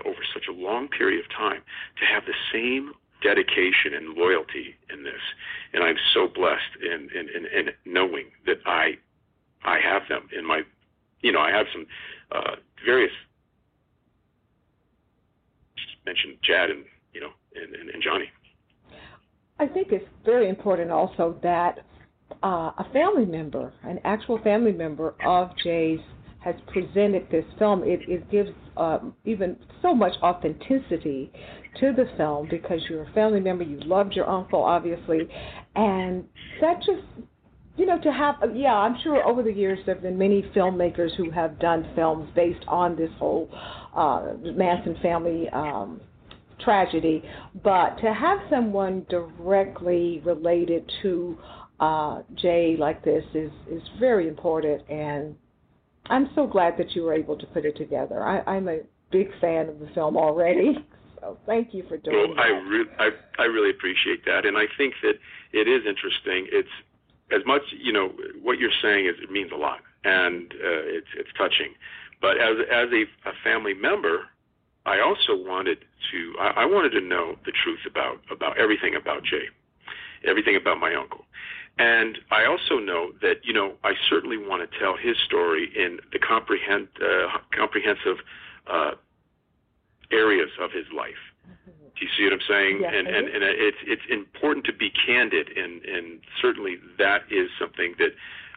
[0.05, 1.61] over such a long period of time,
[1.99, 5.21] to have the same dedication and loyalty in this,
[5.73, 8.97] and I'm so blessed in in, in, in knowing that I
[9.63, 10.61] I have them in my,
[11.21, 11.85] you know, I have some
[12.31, 12.55] uh,
[12.85, 13.11] various
[16.05, 18.25] mentioned Chad and you know and, and, and Johnny.
[19.59, 21.79] I think it's very important also that
[22.43, 25.99] uh, a family member, an actual family member of Jay's,
[26.39, 27.83] has presented this film.
[27.83, 31.31] It, it gives um, even so much authenticity
[31.79, 35.27] to the film because you're a family member, you loved your uncle, obviously,
[35.75, 36.25] and
[36.59, 37.01] that just
[37.77, 41.15] you know, to have, yeah, I'm sure over the years there have been many filmmakers
[41.15, 43.49] who have done films based on this whole
[43.95, 46.01] uh, Manson family um,
[46.59, 47.23] tragedy,
[47.63, 51.37] but to have someone directly related to
[51.79, 55.35] uh, Jay like this is is very important, and
[56.05, 58.23] I'm so glad that you were able to put it together.
[58.23, 60.85] I, I'm a big fan of the film already.
[61.21, 62.41] So thank you for doing well, that.
[62.41, 63.09] I, re- I
[63.39, 65.19] I really appreciate that, and I think that
[65.53, 66.47] it is interesting.
[66.51, 66.69] It's
[67.31, 68.11] as much you know
[68.41, 71.73] what you're saying is it means a lot, and uh, it's it's touching.
[72.21, 74.25] But as as a, a family member,
[74.85, 79.23] I also wanted to I, I wanted to know the truth about about everything about
[79.23, 79.45] Jay,
[80.25, 81.25] everything about my uncle.
[81.77, 85.99] And I also know that you know I certainly want to tell his story in
[86.11, 88.17] the comprehend, uh, comprehensive
[88.65, 88.91] uh,
[90.11, 91.21] areas of his life.
[91.95, 92.79] Do you see what I'm saying?
[92.81, 97.49] Yes, and, and and it's it's important to be candid, and and certainly that is
[97.59, 98.13] something that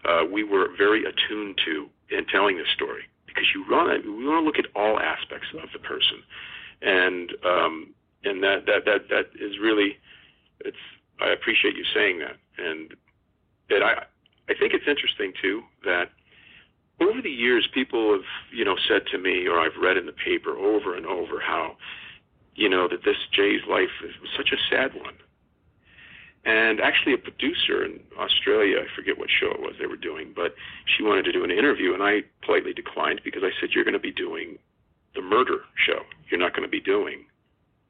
[0.09, 3.03] uh, we were very attuned to in telling this story.
[3.27, 6.23] Because you run we want to look at all aspects of the person,
[6.81, 7.95] and um,
[8.25, 9.99] and that that that that is really
[10.61, 10.77] it's
[11.21, 12.95] I appreciate you saying that, and
[13.69, 14.05] that I
[14.49, 16.11] I think it's interesting too that
[17.01, 20.13] over the years people have you know said to me or I've read in the
[20.13, 21.77] paper over and over how
[22.55, 25.15] you know that this Jay's life was such a sad one
[26.47, 30.33] and actually, a producer in Australia, I forget what show it was they were doing,
[30.37, 33.85] but she wanted to do an interview, and I politely declined because I said, You're
[33.85, 34.59] going to be doing
[35.15, 36.01] the murder show.
[36.29, 37.25] You're not going to be doing,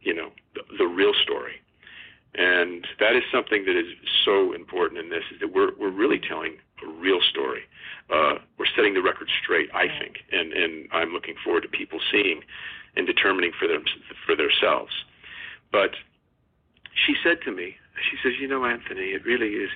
[0.01, 1.55] you know, the, the real story.
[2.37, 3.87] And that is something that is
[4.25, 7.63] so important in this is that we're we're really telling a real story.
[8.11, 12.01] Uh, we're setting the record straight, I think, and and I'm looking forward to people
[12.11, 12.41] seeing
[12.97, 13.85] and determining for them
[14.27, 14.93] for themselves.
[15.73, 15.91] But
[16.95, 17.77] she said to me,
[18.11, 19.71] she says, you know, Anthony, it really is.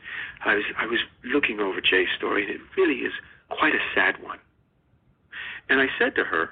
[0.44, 3.12] I was I was looking over Jay's story, and it really is
[3.48, 4.38] quite a sad one.
[5.68, 6.50] And I said to her,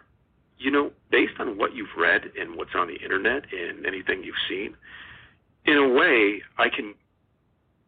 [0.58, 4.34] you know, based on what you've read and what's on the internet and anything you've
[4.48, 4.76] seen,
[5.64, 6.94] in a way, I can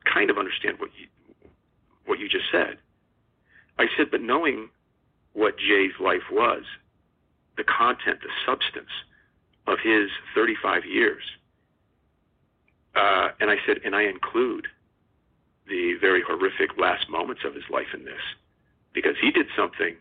[0.04, 1.06] kind of understand what you
[2.08, 2.78] what you just said.
[3.78, 4.70] I said, but knowing
[5.34, 6.62] what Jay's life was,
[7.56, 8.90] the content, the substance
[9.66, 11.22] of his 35 years
[12.98, 14.66] uh, and I said, and I include
[15.68, 18.22] the very horrific last moments of his life in this
[18.92, 19.96] because he did something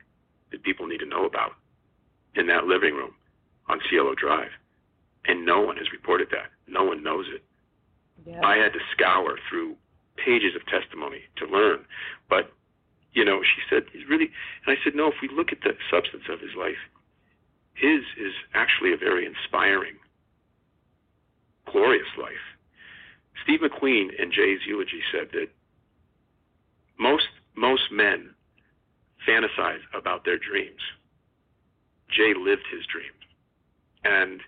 [0.51, 1.51] that people need to know about
[2.35, 3.11] in that living room
[3.67, 4.51] on Cielo Drive.
[5.25, 6.49] And no one has reported that.
[6.67, 7.43] No one knows it.
[8.25, 8.41] Yeah.
[8.43, 9.75] I had to scour through
[10.17, 11.85] pages of testimony to learn.
[12.29, 12.51] But,
[13.13, 14.29] you know, she said, he's really,
[14.65, 16.81] and I said, no, if we look at the substance of his life,
[17.73, 19.95] his is actually a very inspiring,
[21.71, 22.45] glorious life.
[23.43, 25.47] Steve McQueen in Jay's eulogy said that
[26.99, 28.33] most most men
[29.27, 30.81] fantasize about their dreams.
[32.09, 33.11] Jay lived his dream.
[34.03, 34.41] And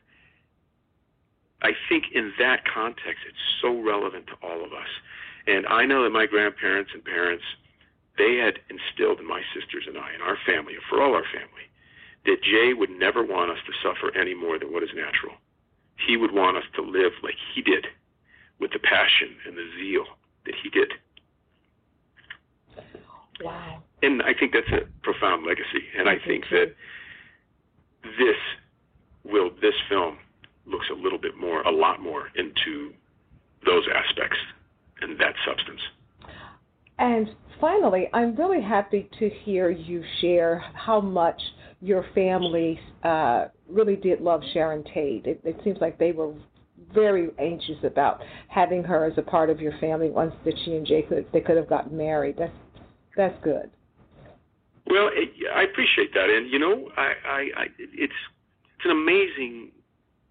[1.62, 4.88] I think in that context, it's so relevant to all of us.
[5.48, 7.44] And I know that my grandparents and parents,
[8.18, 11.26] they had instilled in my sisters and I, in our family, and for all our
[11.34, 11.68] family,
[12.26, 15.36] that Jay would never want us to suffer any more than what is natural.
[16.06, 17.88] He would want us to live like he did
[18.60, 20.06] with the passion and the zeal
[20.46, 20.92] that he did.
[23.42, 23.82] Wow.
[24.04, 25.88] and I think that's a profound legacy.
[25.98, 26.76] And I think that
[28.04, 28.36] this
[29.24, 30.18] will this film
[30.66, 32.94] looks a little bit more, a lot more into
[33.66, 34.38] those aspects
[35.02, 35.82] and that substance.
[36.98, 37.30] And
[37.62, 41.42] finally, I'm really happy to hear you share how much
[41.82, 45.26] your family uh, really did love Sharon Tate.
[45.26, 46.34] It, it seems like they were
[46.94, 50.86] very anxious about having her as a part of your family once that she and
[50.86, 52.36] Jay could they could have gotten married.
[52.38, 52.52] That's
[53.16, 53.70] that's good.
[54.88, 58.14] Well, it, I appreciate that, and you know, I, I, I it's
[58.76, 59.72] it's an amazing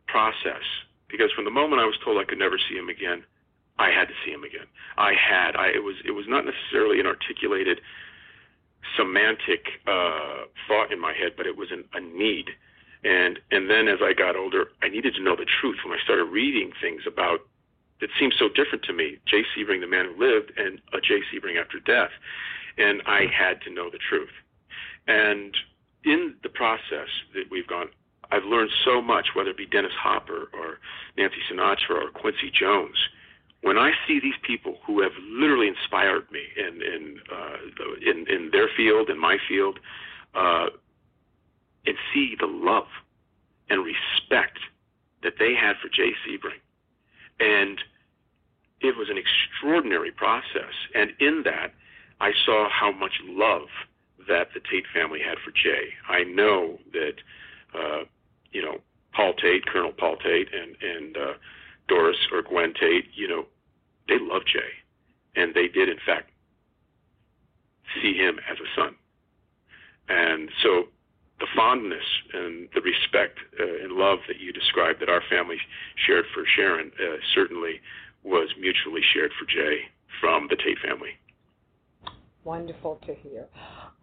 [0.07, 0.65] process
[1.09, 3.23] because from the moment I was told I could never see him again,
[3.79, 4.67] I had to see him again.
[4.97, 5.57] I had.
[5.57, 7.81] I it was it was not necessarily an articulated
[8.97, 12.51] semantic uh, thought in my head, but it was an, a need.
[13.05, 15.79] And and then as I got older, I needed to know the truth.
[15.85, 17.41] When I started reading things about
[18.01, 21.21] that seemed so different to me, Jay Sebring, the man who lived, and a Jay
[21.31, 22.11] Sebring after death,
[22.77, 24.31] and I had to know the truth.
[25.07, 25.57] And
[26.05, 27.89] in the process that we've gone,
[28.31, 30.79] I've learned so much, whether it be Dennis Hopper or
[31.17, 32.97] Nancy Sinatra or Quincy Jones.
[33.63, 38.51] When I see these people who have literally inspired me in in uh, in, in
[38.53, 39.79] their field, in my field,
[40.35, 40.67] uh,
[41.87, 42.87] and see the love
[43.69, 44.59] and respect
[45.23, 46.61] that they had for Jay Sebring,
[47.41, 47.81] and
[48.81, 50.75] it was an extraordinary process.
[50.95, 51.73] And in that,
[52.21, 53.69] I saw how much love
[54.29, 55.95] that the Tate family had for Jay.
[56.09, 57.15] I know that,
[57.75, 58.05] uh,
[58.53, 58.79] you know,
[59.13, 61.33] Paul Tate, Colonel Paul Tate, and and uh,
[61.89, 63.47] Doris or Gwen Tate, you know,
[64.09, 66.31] they loved Jay, and they did in fact
[68.03, 68.95] see him as a son.
[70.09, 70.85] And so
[71.41, 75.57] the fondness and the respect uh, and love that you described that our family
[76.07, 77.81] shared for Sharon uh, certainly
[78.25, 79.81] was mutually shared for Jay
[80.21, 81.11] from the Tate family.
[82.45, 83.47] Wonderful to hear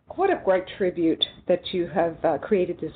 [0.09, 2.91] what a great tribute that you have uh, created this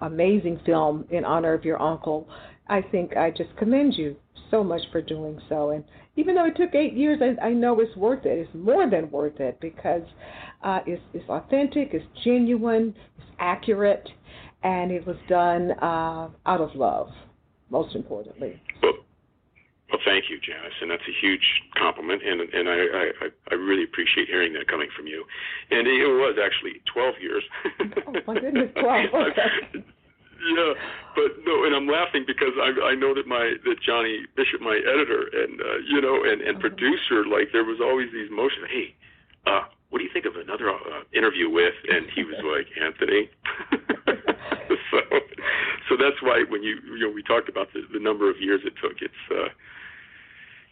[0.00, 2.28] amazing film in honor of your uncle.
[2.68, 4.16] I think I just commend you
[4.50, 5.70] so much for doing so.
[5.70, 5.84] And
[6.16, 8.38] even though it took eight years, I, I know it's worth it.
[8.38, 10.02] It's more than worth it because
[10.62, 14.08] uh, it's, it's authentic, it's genuine, it's accurate,
[14.62, 17.08] and it was done uh, out of love,
[17.70, 18.60] most importantly.
[18.82, 18.94] Well,
[19.90, 21.40] well, thank you, Janice, and that's a huge
[21.78, 25.24] compliment, and and I I, I really appreciate hearing that coming from you.
[25.70, 27.42] And it was actually 12 years.
[28.06, 29.06] oh my goodness, 12.
[29.14, 29.84] Okay.
[30.54, 30.72] Yeah,
[31.14, 34.76] but no, and I'm laughing because I I know that my that Johnny Bishop, my
[34.76, 36.68] editor, and uh, you know, and and uh-huh.
[36.68, 38.66] producer, like there was always these motions.
[38.70, 38.94] Hey,
[39.46, 41.74] uh, what do you think of another uh, interview with?
[41.88, 43.30] And he was like, Anthony.
[44.90, 44.98] so,
[45.88, 48.60] so that's why when you you know we talked about the the number of years
[48.64, 49.22] it took, it's.
[49.30, 49.48] uh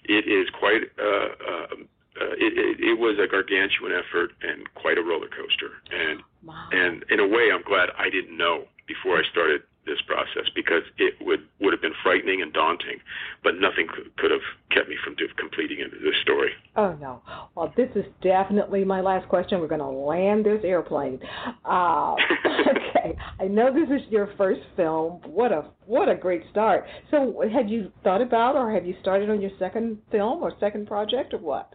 [0.08, 1.74] it is quite uh, uh,
[2.16, 5.82] uh, it, it, it was a gargantuan effort and quite a roller coaster.
[5.90, 6.68] And wow.
[6.72, 10.82] and in a way, I'm glad I didn't know before I started this process because
[10.98, 12.98] it would would have been frightening and daunting,
[13.42, 13.86] but nothing
[14.18, 16.50] could, have kept me from do, completing this story.
[16.74, 17.22] Oh no!
[17.54, 19.60] Well, this is definitely my last question.
[19.60, 21.20] We're going to land this airplane.
[21.64, 22.14] Uh,
[22.46, 25.20] okay, I know this is your first film.
[25.24, 26.84] What a what a great start!
[27.10, 30.86] So, have you thought about, or have you started on your second film or second
[30.86, 31.72] project, or what?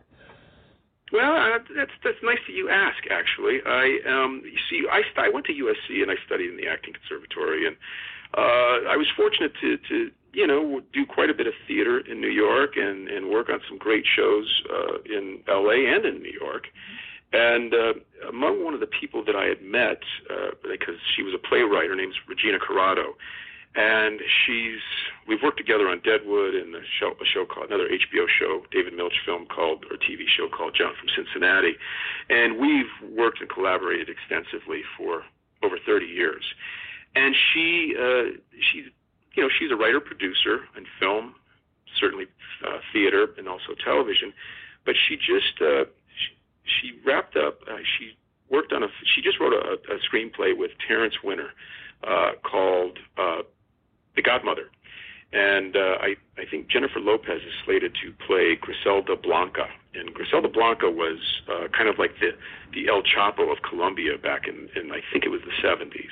[1.11, 3.03] Well, uh, that's that's nice that you ask.
[3.11, 6.67] Actually, I um, you see, I I went to USC and I studied in the
[6.67, 7.75] acting conservatory, and
[8.37, 12.21] uh, I was fortunate to to you know do quite a bit of theater in
[12.21, 16.31] New York and and work on some great shows uh, in LA and in New
[16.31, 16.67] York.
[17.33, 17.93] And uh,
[18.27, 21.89] among one of the people that I had met, uh, because she was a playwright,
[21.89, 23.15] her name's Regina Corrado,
[23.75, 24.81] and she's
[25.27, 28.93] we've worked together on Deadwood and a show, a show called another HBO show, David
[28.93, 31.75] Milch film called or TV show called John from Cincinnati,
[32.29, 35.23] and we've worked and collaborated extensively for
[35.63, 36.43] over 30 years.
[37.15, 38.37] And she uh,
[38.71, 38.85] she's
[39.35, 41.35] you know she's a writer producer in film,
[41.99, 42.25] certainly
[42.67, 44.33] uh, theater and also television,
[44.85, 48.17] but she just uh, she, she wrapped up uh, she
[48.49, 51.51] worked on a she just wrote a, a screenplay with Terrence Winter
[52.03, 53.43] uh, called uh,
[54.15, 54.69] the godmother.
[55.33, 59.67] And uh, I, I think Jennifer Lopez is slated to play Griselda Blanca.
[59.93, 62.31] And Griselda Blanca was uh, kind of like the,
[62.73, 66.11] the El Chapo of Colombia back in, in, I think it was the 70s.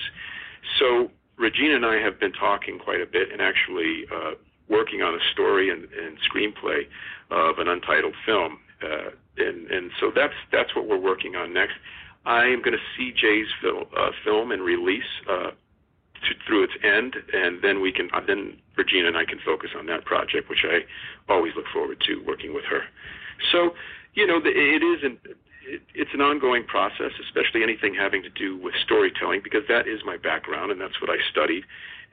[0.79, 4.31] So Regina and I have been talking quite a bit and actually uh,
[4.69, 6.83] working on a story and, and screenplay
[7.29, 8.59] of an untitled film.
[8.81, 11.73] Uh, and, and so that's, that's what we're working on next.
[12.25, 15.51] I am going to see Jay's fil- uh, film and release uh,
[16.27, 19.71] to, through its end, and then we can uh, then Regina and I can focus
[19.77, 20.85] on that project, which I
[21.31, 22.81] always look forward to working with her.
[23.51, 23.71] So,
[24.13, 25.17] you know, the, it is an,
[25.65, 30.01] it, it's an ongoing process, especially anything having to do with storytelling, because that is
[30.05, 31.63] my background and that's what I studied,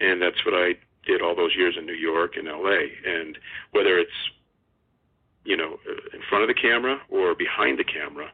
[0.00, 0.74] and that's what I
[1.06, 2.90] did all those years in New York and L.A.
[3.06, 3.38] And
[3.70, 4.18] whether it's
[5.44, 5.78] you know
[6.12, 8.28] in front of the camera or behind the camera,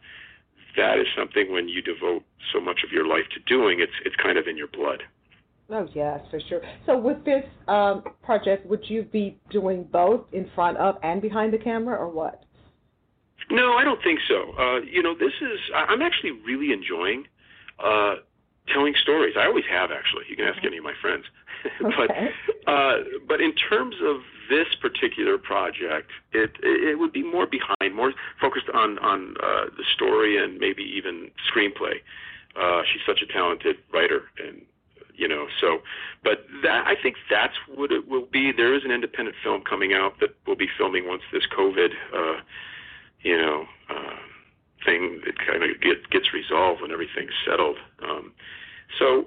[0.76, 4.16] that is something when you devote so much of your life to doing, it's it's
[4.16, 5.02] kind of in your blood.
[5.72, 6.60] Oh yes, for sure.
[6.84, 11.52] So with this um, project, would you be doing both in front of and behind
[11.52, 12.44] the camera, or what?
[13.50, 14.52] No, I don't think so.
[14.58, 17.24] Uh, you know, this is I'm actually really enjoying
[17.82, 18.16] uh,
[18.68, 19.34] telling stories.
[19.38, 20.24] I always have actually.
[20.28, 21.24] You can ask any of my friends.
[21.80, 22.28] but Okay.
[22.66, 22.96] uh,
[23.26, 24.20] but in terms of
[24.50, 29.84] this particular project, it it would be more behind, more focused on on uh, the
[29.94, 31.96] story and maybe even screenplay.
[32.60, 34.60] Uh, she's such a talented writer, and
[35.14, 35.78] you know, so.
[36.22, 38.52] But that I think that's what it will be.
[38.56, 42.40] There is an independent film coming out that we'll be filming once this COVID, uh,
[43.22, 43.64] you know.
[43.90, 44.16] Uh,
[44.84, 47.76] thing that kind of get, gets resolved when everything's settled.
[48.02, 48.32] Um,
[48.98, 49.24] so,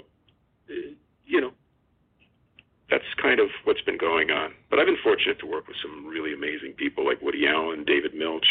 [0.69, 0.91] uh,
[1.25, 1.51] you know,
[2.89, 4.51] that's kind of what's been going on.
[4.69, 8.13] But I've been fortunate to work with some really amazing people like Woody Allen, David
[8.13, 8.47] Milch,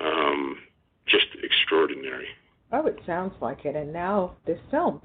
[0.00, 0.58] um,
[1.06, 2.28] just extraordinary.
[2.72, 3.76] Oh, it sounds like it.
[3.76, 5.00] And now this film.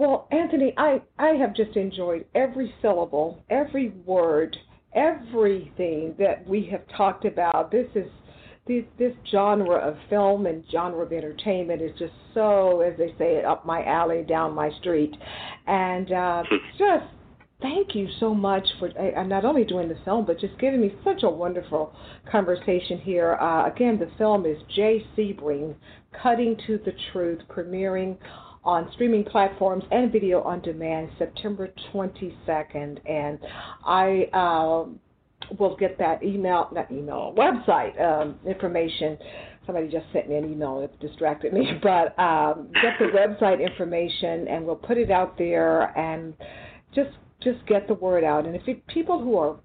[0.00, 4.56] Well, Anthony, I I have just enjoyed every syllable, every word,
[4.94, 7.70] everything that we have talked about.
[7.70, 8.10] This is
[8.66, 13.44] this this genre of film and genre of entertainment is just so, as they say,
[13.44, 15.14] up my alley, down my street,
[15.66, 16.44] and uh,
[16.78, 17.04] just
[17.60, 20.94] thank you so much for uh, not only doing the film but just giving me
[21.04, 21.92] such a wonderful
[22.32, 23.34] conversation here.
[23.34, 25.74] Uh, again, the film is Jay Sebring,
[26.22, 28.16] Cutting to the Truth, premiering
[28.64, 33.38] on streaming platforms and video on demand September 22nd, and
[33.84, 34.24] I.
[34.32, 35.00] Um,
[35.58, 39.18] will get that email, not email, website um, information.
[39.66, 40.80] Somebody just sent me an email.
[40.80, 45.96] It distracted me, but um, get the website information, and we'll put it out there,
[45.98, 46.34] and
[46.94, 47.10] just
[47.42, 48.46] just get the word out.
[48.46, 49.56] And if it, people who are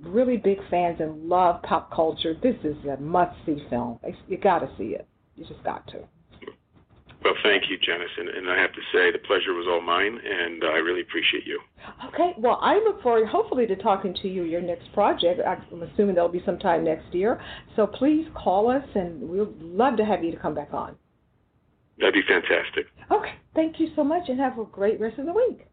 [0.00, 3.98] really big fans and love pop culture, this is a must-see film.
[4.28, 5.06] You got to see it.
[5.34, 6.04] You just got to.
[7.24, 10.18] Well, thank you, Janice, and, and I have to say the pleasure was all mine,
[10.24, 11.60] and uh, I really appreciate you.
[12.06, 15.40] Okay, well, I look forward, hopefully, to talking to you your next project.
[15.46, 17.40] I'm assuming that'll be sometime next year.
[17.76, 20.96] So please call us, and we'd love to have you to come back on.
[21.98, 22.86] That'd be fantastic.
[23.10, 25.66] Okay, thank you so much, and have a great rest of the week.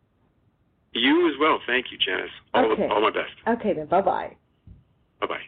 [0.93, 1.59] You as well.
[1.67, 2.31] Thank you, Janice.
[2.53, 2.87] All, Okay.
[2.87, 3.33] all my best.
[3.47, 4.35] Okay, then, bye bye.
[5.21, 5.41] Bye bye.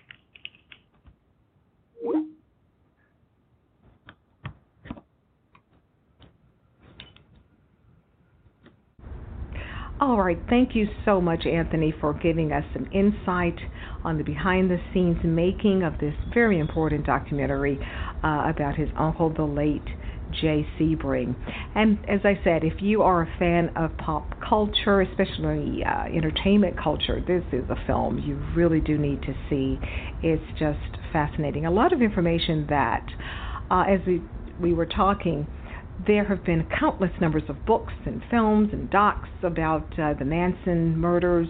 [10.00, 13.58] All right, thank you so much, Anthony, for giving us some insight
[14.04, 17.80] on the behind the scenes making of this very important documentary
[18.24, 19.88] uh, about his uncle, the late
[20.40, 21.36] Jay Sebring.
[21.74, 26.78] And as I said, if you are a fan of pop culture, especially uh, entertainment
[26.78, 29.80] culture, this is a film you really do need to see.
[30.22, 31.66] It's just fascinating.
[31.66, 33.04] A lot of information that,
[33.72, 34.22] uh, as we,
[34.60, 35.48] we were talking,
[36.06, 40.98] there have been countless numbers of books and films and docs about uh, the Manson
[40.98, 41.48] murders,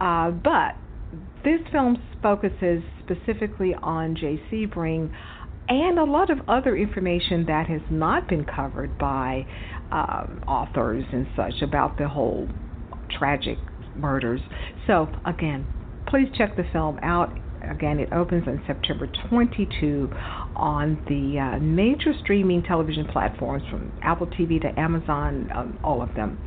[0.00, 0.76] uh, but
[1.44, 5.10] this film focuses specifically on Jay Sebring
[5.68, 9.46] and a lot of other information that has not been covered by
[9.90, 12.48] um, authors and such about the whole
[13.18, 13.58] tragic
[13.96, 14.40] murders.
[14.86, 15.66] So, again,
[16.08, 17.30] please check the film out.
[17.70, 20.10] Again, it opens on September 22
[20.56, 26.14] on the uh, major streaming television platforms from Apple TV to Amazon, um, all of
[26.14, 26.38] them.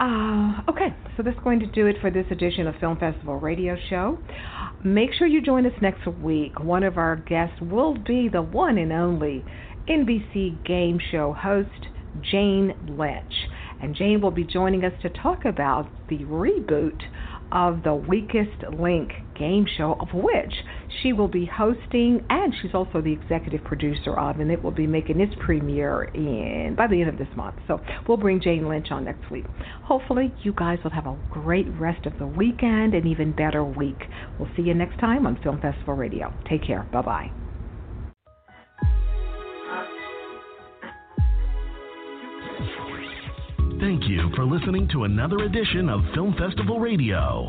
[0.00, 3.76] Uh, okay, so that's going to do it for this edition of Film Festival Radio
[3.88, 4.18] Show.
[4.84, 6.58] Make sure you join us next week.
[6.58, 9.44] One of our guests will be the one and only
[9.88, 11.86] NBC game show host,
[12.20, 13.32] Jane Lynch.
[13.80, 17.00] And Jane will be joining us to talk about the reboot
[17.52, 20.52] of the Weakest Link game show, of which
[21.02, 24.86] she will be hosting, and she's also the executive producer of, and it will be
[24.86, 27.56] making its premiere in by the end of this month.
[27.66, 29.44] So we'll bring Jane Lynch on next week.
[29.82, 34.04] Hopefully, you guys will have a great rest of the weekend and even better week.
[34.38, 36.32] We'll see you next time on Film Festival Radio.
[36.48, 36.86] Take care.
[36.92, 37.30] Bye bye.
[43.80, 47.48] Thank you for listening to another edition of Film Festival Radio